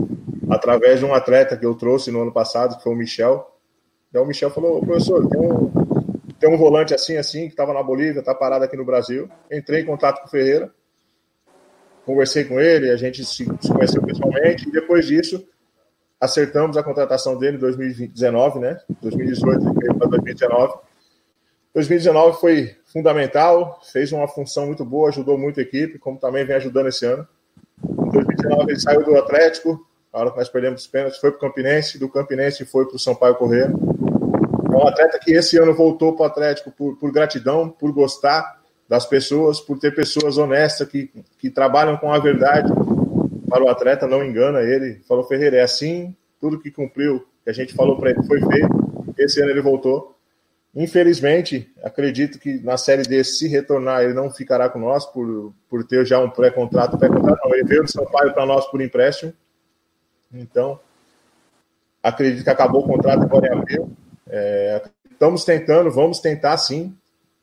[0.50, 3.54] através de um atleta que eu trouxe no ano passado, que foi o Michel.
[4.10, 5.72] Então o Michel falou, professor, tem um,
[6.40, 9.30] tem um volante assim, assim, que estava na Bolívia, está parado aqui no Brasil.
[9.52, 10.72] Entrei em contato com o Ferreira,
[12.06, 15.48] conversei com ele, a gente se, se conheceu pessoalmente, e depois disso
[16.20, 18.80] acertamos a contratação dele em 2019, né?
[19.02, 20.80] 2018 ele veio para 2019.
[21.74, 26.56] 2019 foi fundamental, fez uma função muito boa, ajudou muito a equipe, como também vem
[26.56, 27.28] ajudando esse ano.
[27.84, 31.38] Em 2019 ele saiu do Atlético, a hora que nós perdemos os pênaltis, foi para
[31.38, 33.72] o Campinense, do Campinense foi para o Sampaio Correia.
[34.78, 38.62] É um atleta que esse ano voltou para o Atlético por, por, gratidão, por gostar
[38.88, 42.72] das pessoas, por ter pessoas honestas que, que trabalham com a verdade
[43.50, 45.02] para o atleta, não engana ele.
[45.08, 49.14] Falou, Ferreira, é assim, tudo que cumpriu, que a gente falou para ele foi feito.
[49.18, 50.16] Esse ano ele voltou.
[50.76, 55.84] Infelizmente, acredito que na Série D, se retornar, ele não ficará com nós por, por
[55.84, 57.00] ter já um pré-contrato.
[57.00, 59.34] Pré-contrato não, ele veio do São Paulo para nós por empréstimo.
[60.32, 60.80] Então,
[62.04, 63.98] acredito que acabou o contrato agora em abril.
[64.30, 66.96] É, estamos tentando, vamos tentar sim,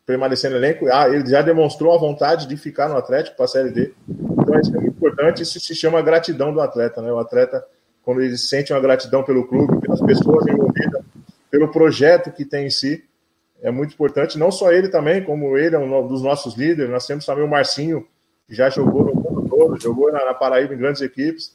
[0.06, 0.86] permanecer no elenco.
[0.92, 3.92] Ah, ele já demonstrou a vontade de ficar no Atlético para a Série D.
[4.08, 5.42] Então, isso é muito importante.
[5.42, 7.12] Isso se chama gratidão do atleta, né?
[7.12, 7.64] O atleta,
[8.04, 11.02] quando ele sente uma gratidão pelo clube, pelas pessoas envolvidas,
[11.50, 13.04] pelo projeto que tem em si,
[13.62, 14.38] é muito importante.
[14.38, 16.90] Não só ele também, como ele é um dos nossos líderes.
[16.90, 18.06] Nós temos também o Marcinho,
[18.46, 21.50] que já jogou no mundo todo, jogou na, na Paraíba em grandes equipes,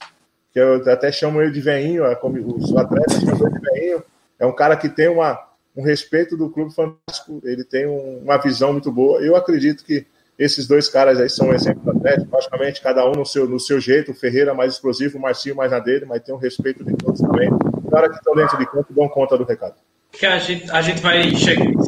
[0.52, 4.02] que eu até chamo ele de veinho, é os atletas chamam ele de veinho.
[4.40, 5.38] É um cara que tem uma,
[5.76, 9.20] um respeito do clube fantástico, ele tem um, uma visão muito boa.
[9.20, 10.06] Eu acredito que
[10.38, 13.60] esses dois caras aí são um exemplo do Atlético, praticamente cada um no seu, no
[13.60, 16.82] seu jeito, o Ferreira mais explosivo, o Marcinho mais na dele, mas tem um respeito
[16.82, 17.50] de todos também.
[17.52, 19.74] Os caras que estão dentro de campo dão conta do recado.
[20.10, 21.78] Que a gente, a gente vai chegando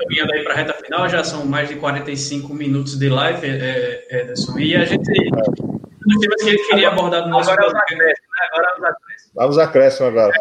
[0.00, 4.06] caminhando aí para a reta final, já são mais de 45 minutos de live, é,
[4.10, 5.08] é, Ederson, e a gente.
[5.08, 7.96] Um dos temas que ele queria abordar no nosso agora podcast.
[7.96, 8.14] Né?
[8.50, 9.32] Agora os acréscimos.
[9.34, 10.32] Vamos acréscimo agora.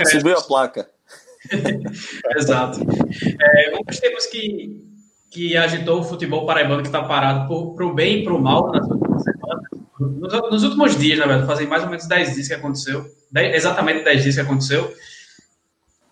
[0.00, 0.93] É, Subiu a placa.
[2.36, 2.80] Exato.
[3.40, 4.82] É, um dos temas que,
[5.30, 8.72] que agitou o futebol paraibano, que está parado para o bem e para o mal
[8.72, 9.64] nas últimas semanas,
[9.98, 13.54] nos, nos, últimos dias, na verdade, fazem mais ou menos 10 dias que aconteceu, 10,
[13.54, 14.92] exatamente 10 dias que aconteceu,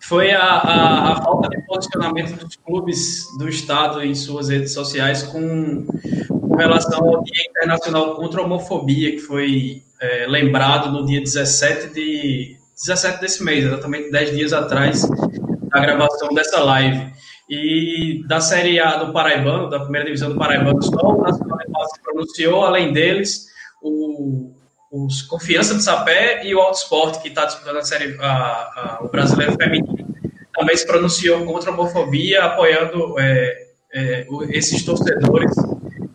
[0.00, 5.22] foi a, a, a, falta de posicionamento dos clubes do Estado em suas redes sociais
[5.22, 5.86] com,
[6.28, 11.94] com relação ao Dia Internacional contra a Homofobia, que foi é, lembrado no dia 17,
[11.94, 17.12] de, 17 desse mês, exatamente 10 dias atrás da gravação dessa live.
[17.48, 21.92] E da Série A do Paraibano, da primeira divisão do Paraibano, só o Nacional de
[21.92, 23.46] se pronunciou, além deles,
[23.82, 24.54] o,
[24.90, 28.98] os Confiança do Sapé e o Alto Esporte, que está disputando a série, a, a,
[29.02, 30.06] o Brasileiro Feminino,
[30.54, 35.54] também se pronunciou contra a homofobia, apoiando é, é, esses torcedores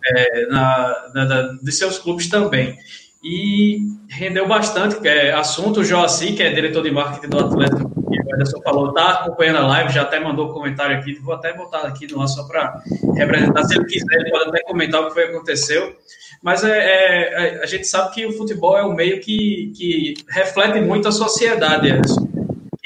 [0.05, 2.77] é, na, na, de seus clubes também.
[3.23, 5.81] E rendeu bastante é, assunto.
[5.81, 9.57] O Joaci, que é diretor de marketing do Atlético, que o Ederson falou, está acompanhando
[9.57, 11.15] a live, já até mandou um comentário aqui.
[11.15, 12.81] Vou até botar aqui no ar só para
[13.15, 13.63] representar.
[13.63, 15.95] Se ele quiser, ele pode até comentar o que foi aconteceu.
[16.41, 20.79] Mas é, é, a gente sabe que o futebol é um meio que, que reflete
[20.79, 21.89] muito a sociedade.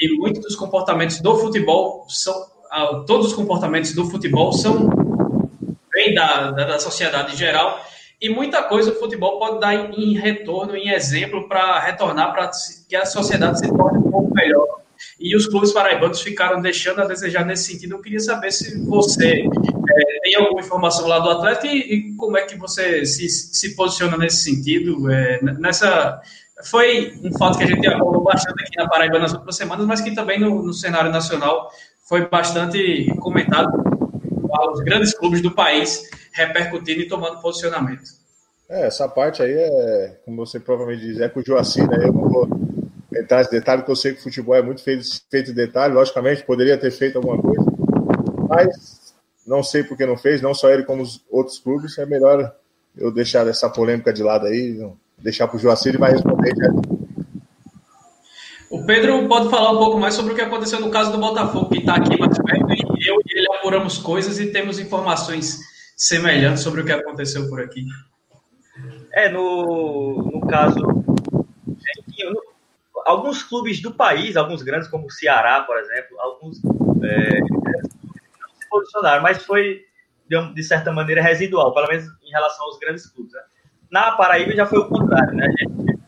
[0.00, 2.50] E muitos dos comportamentos do futebol são.
[3.06, 4.88] Todos os comportamentos do futebol são
[5.92, 7.78] bem da, da, da sociedade em geral.
[8.22, 12.48] E muita coisa o futebol pode dar em, em retorno, em exemplo, para retornar para
[12.88, 14.80] que a sociedade se torne um pouco melhor
[15.18, 17.96] e os clubes paraibanos ficaram deixando a desejar nesse sentido.
[17.96, 22.36] Eu queria saber se você é, tem alguma informação lá do atleta e, e, como
[22.36, 25.10] é que você se, se posiciona nesse sentido.
[25.10, 26.20] É, nessa
[26.64, 30.00] foi um fato que a gente abordou bastante aqui na Paraíba nas últimas semanas, mas
[30.00, 31.70] que também no, no cenário nacional
[32.08, 33.70] foi bastante comentado
[34.72, 38.04] os grandes clubes do país repercutindo e tomando posicionamento.
[38.68, 42.06] É, essa parte aí é, como você provavelmente diz, é com o Joacir, né?
[42.06, 42.48] Eu não vou
[43.14, 45.92] entrar nesse detalhe, porque eu sei que o futebol é muito feito, feito de detalhe,
[45.92, 47.64] logicamente poderia ter feito alguma coisa,
[48.48, 49.14] mas
[49.46, 52.54] não sei porque não fez, não só ele como os outros clubes, é melhor
[52.96, 54.78] eu deixar essa polêmica de lado aí,
[55.18, 56.72] deixar para o Joacir, ele vai responder já.
[58.70, 61.68] O Pedro pode falar um pouco mais sobre o que aconteceu no caso do Botafogo,
[61.68, 65.60] que está aqui mais perto, e eu e ele apuramos coisas e temos informações
[65.96, 67.84] semelhantes sobre o que aconteceu por aqui.
[69.12, 70.80] É, no, no caso,
[73.06, 78.68] alguns clubes do país, alguns grandes, como o Ceará, por exemplo, alguns é, não se
[78.70, 79.84] posicionaram, mas foi,
[80.54, 83.32] de, certa maneira, residual, pelo menos em relação aos grandes clubes.
[83.32, 83.42] Né?
[83.90, 85.46] Na Paraíba já foi o contrário, né?
[85.46, 85.98] A gente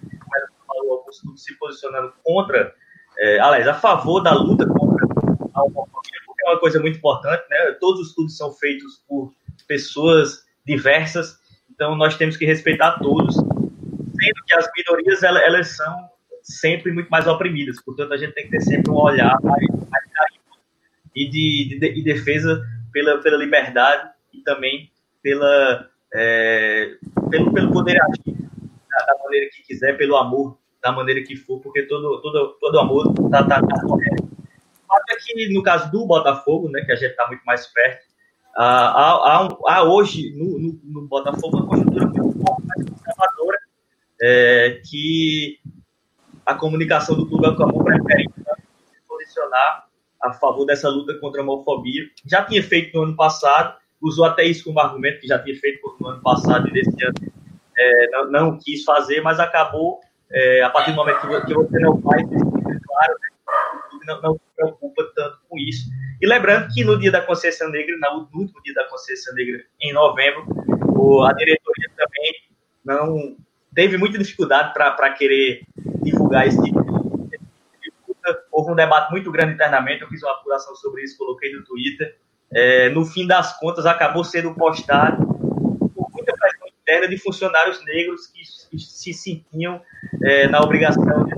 [0.66, 2.74] falou alguns clubes se posicionando contra,
[3.18, 5.06] é, aliás, a favor da luta contra
[5.52, 6.13] a homofobia,
[6.44, 7.76] é uma coisa muito importante, né?
[7.80, 9.32] Todos os clubes são feitos por
[9.66, 11.38] pessoas diversas,
[11.72, 16.10] então nós temos que respeitar todos, sendo que as minorias elas, são
[16.42, 17.82] sempre muito mais oprimidas.
[17.82, 20.04] Portanto, a gente tem que ter sempre um olhar mais, mais
[21.14, 24.90] e de, de, de, defesa pela, pela liberdade e também
[25.22, 26.96] pela, é,
[27.30, 28.36] pelo, pelo poder agir
[28.90, 32.78] da, da, maneira que quiser, pelo amor da maneira que for, porque todo, todo, todo
[32.78, 34.33] amor está tá, tá correto.
[34.86, 38.04] Fato é que, no caso do Botafogo, né, que a gente está muito mais perto,
[38.56, 43.58] há, há, há hoje no, no, no, Botafogo uma conjuntura muito mais conservadora,
[44.22, 45.58] é, que
[46.46, 49.86] a comunicação do clube acabou preferindo se posicionar
[50.22, 52.02] a favor dessa luta contra a homofobia.
[52.26, 55.80] Já tinha feito no ano passado, usou até isso como argumento, que já tinha feito
[56.00, 57.14] no ano passado e nesse ano
[57.76, 62.00] é, não, não, quis fazer, mas acabou, é, a partir do momento que você não
[62.00, 63.28] faz, claro, né,
[64.06, 65.88] não, não preocupa tanto com isso.
[66.20, 69.92] E lembrando que no dia da consciência negra, no último dia da consciência negra, em
[69.92, 70.46] novembro,
[71.26, 72.34] a diretoria também
[72.84, 73.36] não
[73.74, 75.62] teve muita dificuldade para querer
[76.02, 76.94] divulgar esse tipo de.
[78.50, 82.16] Houve um debate muito grande internamente, eu fiz uma apuração sobre isso, coloquei no Twitter.
[82.50, 85.26] É, no fim das contas, acabou sendo postado
[85.94, 88.44] por muita pressão interna de funcionários negros que,
[88.78, 89.82] se sentiam
[90.22, 91.34] é, na obrigação de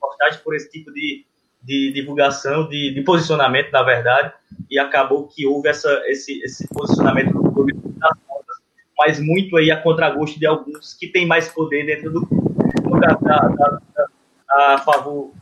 [0.00, 1.26] postagem por esse tipo de,
[1.66, 4.32] de divulgação, de, de, posicionamento, na verdade,
[4.70, 7.74] e acabou que houve essa, esse, esse posicionamento do clube
[8.98, 13.12] mas muito aí a contragosto de alguns que têm mais poder dentro do clube da,
[13.14, 14.08] da, da,
[14.48, 15.32] a favor,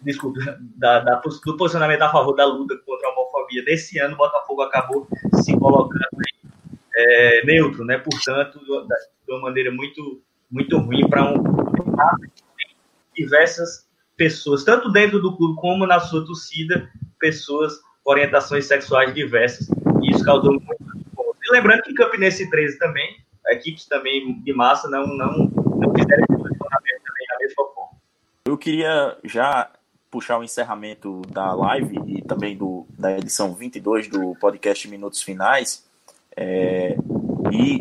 [0.00, 0.40] desculpa,
[0.76, 4.62] da, da, do posicionamento a favor da luta contra a homofobia desse ano, o Botafogo
[4.62, 6.06] acabou se colocando
[6.96, 7.98] é, neutro, né?
[7.98, 11.44] Portanto, de uma maneira muito, muito ruim para um
[13.14, 13.85] diversas
[14.16, 19.68] pessoas, tanto dentro do clube como na sua torcida, pessoas com orientações sexuais diversas.
[20.02, 23.16] E isso causou muito E lembrando que Campinense 13 também,
[23.48, 27.98] equipes também de massa, não, não, não fizeram esse também da mesma forma.
[28.46, 29.70] Eu queria já
[30.10, 35.84] puxar o encerramento da live e também do, da edição 22 do podcast Minutos Finais
[36.36, 36.96] é,
[37.52, 37.80] e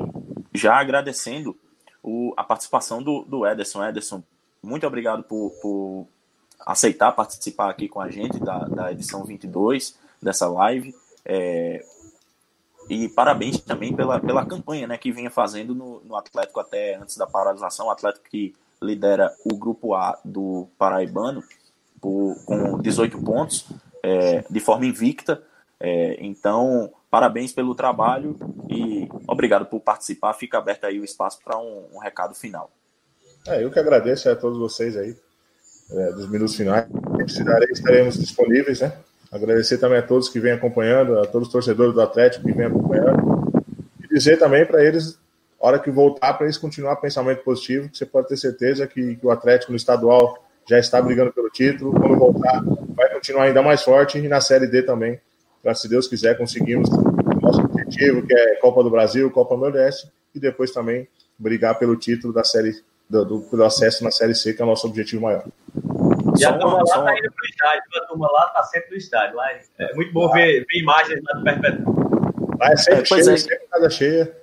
[0.53, 1.55] já agradecendo
[2.03, 3.83] o, a participação do, do Ederson.
[3.83, 4.23] Ederson,
[4.61, 6.07] muito obrigado por, por
[6.65, 10.95] aceitar participar aqui com a gente da, da edição 22 dessa live.
[11.23, 11.83] É,
[12.89, 17.17] e parabéns também pela, pela campanha né, que vinha fazendo no, no Atlético até antes
[17.17, 17.87] da paralisação.
[17.87, 21.43] O Atlético que lidera o grupo A do Paraibano
[21.99, 23.65] por, com 18 pontos,
[24.03, 25.41] é, de forma invicta.
[25.79, 28.37] É, então, parabéns pelo trabalho
[28.69, 30.33] e obrigado por participar.
[30.33, 32.69] Fica aberto aí o espaço para um, um, recado final.
[33.47, 35.15] É, eu que agradeço a todos vocês aí,
[35.91, 36.85] é, dos minutos finais.
[37.71, 38.93] Estaremos disponíveis, né?
[39.31, 42.67] Agradecer também a todos que vêm acompanhando, a todos os torcedores do Atlético que vêm
[42.67, 43.51] acompanhando.
[44.03, 45.19] E dizer também para eles,
[45.59, 49.25] hora que voltar, para eles continuar pensamento positivo, que você pode ter certeza que, que
[49.25, 51.91] o Atlético no estadual já está brigando pelo título.
[51.91, 52.63] Quando voltar,
[52.95, 55.19] vai continuar ainda mais forte e na Série D também,
[55.61, 60.09] para, se Deus quiser, conseguirmos o nosso objetivo, que é Copa do Brasil, Copa Nordeste,
[60.33, 61.07] e depois também
[61.37, 62.73] brigar pelo título da série
[63.09, 65.45] do, do, do acesso na Série C, que é o nosso objetivo maior.
[66.37, 68.97] E a turma lá está indo para o estádio, a turma lá está sempre no
[68.97, 69.35] estádio.
[69.35, 72.57] Lá é muito bom ver, ver imagens lá do Perpétuo.
[72.59, 73.37] Lá é sempre é, cheio, é.
[73.37, 74.37] sempre casa cheia.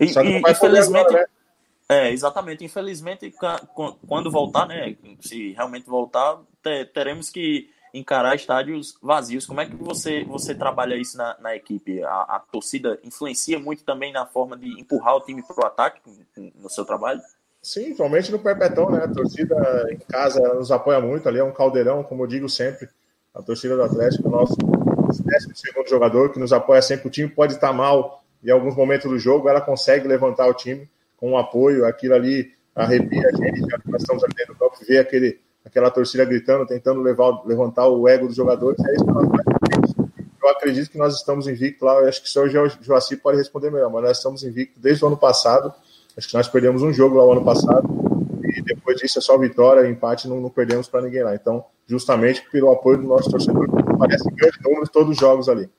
[0.00, 1.26] E, Só que e, infelizmente, agora, né?
[1.88, 2.64] É, exatamente.
[2.64, 3.34] Infelizmente,
[4.06, 4.96] quando voltar, né?
[5.20, 6.40] Se realmente voltar,
[6.94, 9.46] teremos que encarar estádios vazios.
[9.46, 12.02] Como é que você, você trabalha isso na, na equipe?
[12.02, 16.00] A, a torcida influencia muito também na forma de empurrar o time para o ataque
[16.54, 17.20] no seu trabalho?
[17.62, 19.04] Sim, principalmente no Perpetão, né?
[19.04, 21.28] A torcida em casa nos apoia muito.
[21.28, 22.88] Ali é um caldeirão, como eu digo sempre.
[23.34, 25.22] A torcida do Atlético, o nosso 12
[25.54, 27.08] segundo jogador, que nos apoia sempre.
[27.08, 30.88] O time pode estar mal em alguns momentos do jogo, ela consegue levantar o time
[31.16, 34.98] com um apoio, aquilo ali arrepia a gente, nós estamos aqui dentro do campo, ver
[34.98, 39.28] aquele, aquela torcida gritando, tentando levar, levantar o ego dos jogadores, é isso que nós.
[40.42, 42.48] Eu acredito que nós estamos invictos lá, eu acho que o senhor
[42.80, 45.72] Joaci pode responder melhor, mas nós estamos invictos desde o ano passado,
[46.16, 47.88] acho que nós perdemos um jogo lá o ano passado,
[48.42, 51.34] e depois disso é só vitória, empate, não, não perdemos para ninguém lá.
[51.34, 55.70] Então, justamente pelo apoio do nosso torcedor, parece grande número todos os jogos ali.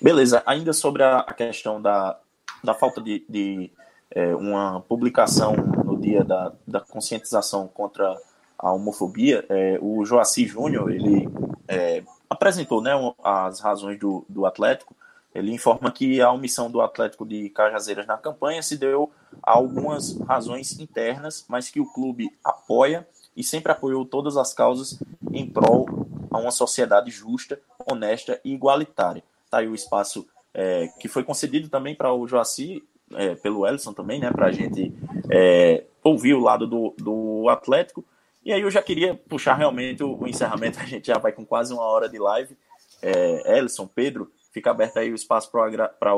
[0.00, 2.18] Beleza, ainda sobre a questão da,
[2.64, 3.70] da falta de, de
[4.10, 5.54] é, uma publicação
[5.84, 8.16] no dia da, da conscientização contra
[8.62, 11.28] a homofobia, é, o Joaci Júnior, ele
[11.66, 12.92] é, apresentou né,
[13.22, 14.94] as razões do, do Atlético,
[15.34, 19.10] ele informa que a omissão do Atlético de Cajazeiras na campanha se deu
[19.42, 25.02] a algumas razões internas, mas que o clube apoia e sempre apoiou todas as causas
[25.32, 25.86] em prol
[26.30, 27.58] a uma sociedade justa,
[27.90, 29.24] honesta e igualitária.
[29.44, 32.82] Está aí o espaço é, que foi concedido também para o Joaci
[33.14, 34.92] é, pelo Ellison também, né, para a gente
[35.30, 38.04] é, ouvir o lado do, do Atlético.
[38.44, 41.72] E aí eu já queria puxar realmente o, encerramento, a gente já vai com quase
[41.72, 42.56] uma hora de live.
[43.00, 46.14] É, Ellison, Pedro, fica aberto aí o espaço para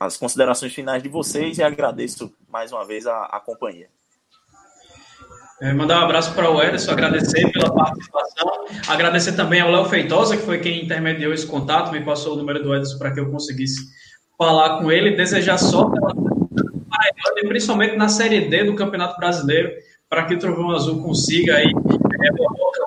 [0.00, 3.88] as considerações finais de vocês e agradeço mais uma vez a, a companhia.
[5.62, 10.36] É, mandar um abraço para o Ederson, agradecer pela participação, agradecer também ao Léo Feitosa,
[10.36, 13.30] que foi quem intermediou esse contato, me passou o número do Ederson para que eu
[13.30, 13.86] conseguisse
[14.36, 15.98] falar com ele, desejar sorte
[17.46, 19.70] principalmente na Série D do Campeonato Brasileiro,
[20.08, 22.30] para que o Trovão Azul consiga aí é,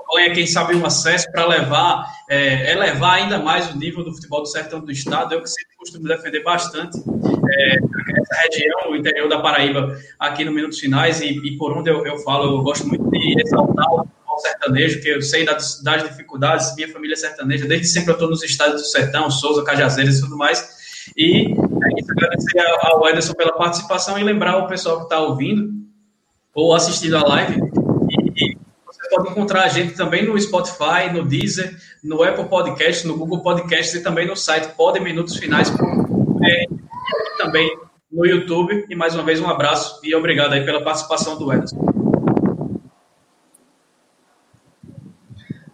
[0.10, 4.42] campanha, quem sabe um acesso para levar, é, elevar ainda mais o nível do futebol
[4.42, 5.34] do sertão do estado.
[5.34, 10.52] Eu que sempre costumo defender bastante é, essa região, o interior da Paraíba, aqui no
[10.52, 13.98] Minutos Finais, e, e por onde eu, eu, falo, eu gosto muito de ressaltar o
[13.98, 18.14] futebol sertanejo, que eu sei das, das dificuldades, minha família é sertaneja, desde sempre eu
[18.14, 20.80] estou nos estados do sertão, Souza, Cajazeiras e tudo mais,
[21.18, 25.80] e é isso, agradecer ao Ederson pela participação e lembrar o pessoal que está ouvindo
[26.54, 27.60] ou assistindo a live
[28.36, 33.18] e você pode encontrar a gente também no Spotify, no Deezer, no Apple Podcast, no
[33.18, 37.78] Google Podcast e também no site podeminutosfinais.com e também
[38.12, 38.86] no YouTube.
[38.90, 41.90] E mais uma vez um abraço e obrigado aí pela participação do Ederson.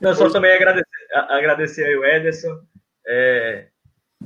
[0.02, 2.60] Eu só também agradecer, agradecer aí o Ederson.
[3.08, 3.68] É,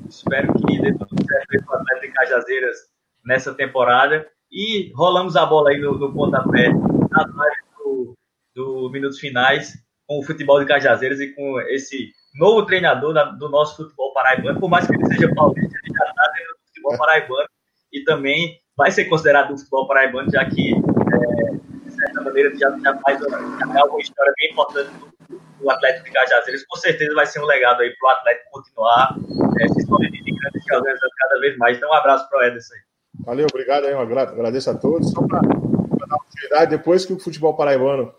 [0.08, 2.78] Espero que dê tudo certo com o Atlético de Cajazeiras
[3.26, 4.28] nessa temporada.
[4.52, 8.16] E rolamos a bola aí no, no pontapé nas lives do,
[8.56, 9.74] do Minutos Finais
[10.08, 14.60] com o futebol de Cajazeiras e com esse novo treinador da, do nosso futebol paraibano.
[14.60, 17.50] Por mais que ele seja paulista, ele já está dentro do futebol paraibano
[17.94, 21.52] e também vai ser considerado do futebol paraibano, já que, é,
[21.86, 26.12] de certa maneira, já, já faz já uma história bem importante no do Atlético de
[26.12, 29.16] Cajazeiras, com certeza vai ser um legado aí para o Atlético continuar
[29.60, 31.78] é, se solidificando e se organizando cada vez mais.
[31.78, 32.89] Então, um abraço para o Ederson aí.
[33.20, 35.12] Valeu, obrigado aí, agradeço a todos.
[35.12, 38.14] Só para dar oportunidade, depois que o futebol paraibano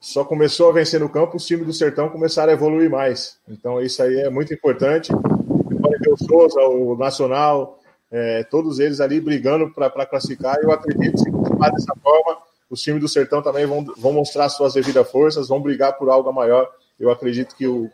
[0.00, 3.38] só começou a vencer no campo, os times do Sertão começaram a evoluir mais.
[3.48, 5.12] Então, isso aí é muito importante.
[5.12, 7.80] O Souza, o Nacional,
[8.10, 10.56] é, todos eles ali brigando para classificar.
[10.62, 12.38] Eu acredito que se continuar dessa forma,
[12.70, 16.32] os times do Sertão também vão, vão mostrar suas devidas forças, vão brigar por algo
[16.32, 16.70] maior.
[16.98, 17.90] Eu acredito que o,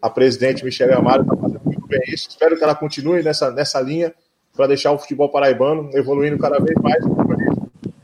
[0.00, 2.28] a presidente Michele Amaro está fazendo muito bem isso.
[2.28, 4.14] Espero que ela continue nessa, nessa linha
[4.58, 6.98] para deixar o futebol paraibano evoluindo cada vez mais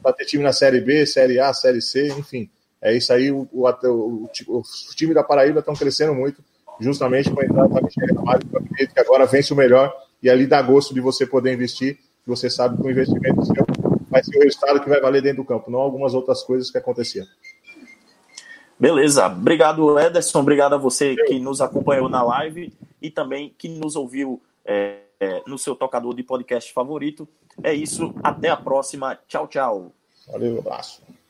[0.01, 2.49] para ter time na Série B, Série A, Série C, enfim.
[2.81, 4.29] É isso aí, o, o, o,
[4.59, 4.63] o
[4.95, 6.45] time da Paraíba estão crescendo muito,
[6.79, 8.41] justamente com a entrada da Michele Amaro,
[8.77, 9.93] que agora vence o melhor
[10.23, 13.67] e ali dá gosto de você poder investir, você sabe que o investimento seu
[14.09, 16.79] vai ser o resultado que vai valer dentro do campo, não algumas outras coisas que
[16.79, 17.27] aconteciam.
[18.79, 23.97] Beleza, obrigado Ederson, obrigado a você que nos acompanhou na live e também que nos
[23.97, 25.04] ouviu é,
[25.47, 27.29] no seu tocador de podcast favorito.
[27.63, 29.93] É isso, até a próxima, tchau, tchau.
[30.29, 31.03] Valeu, abraço.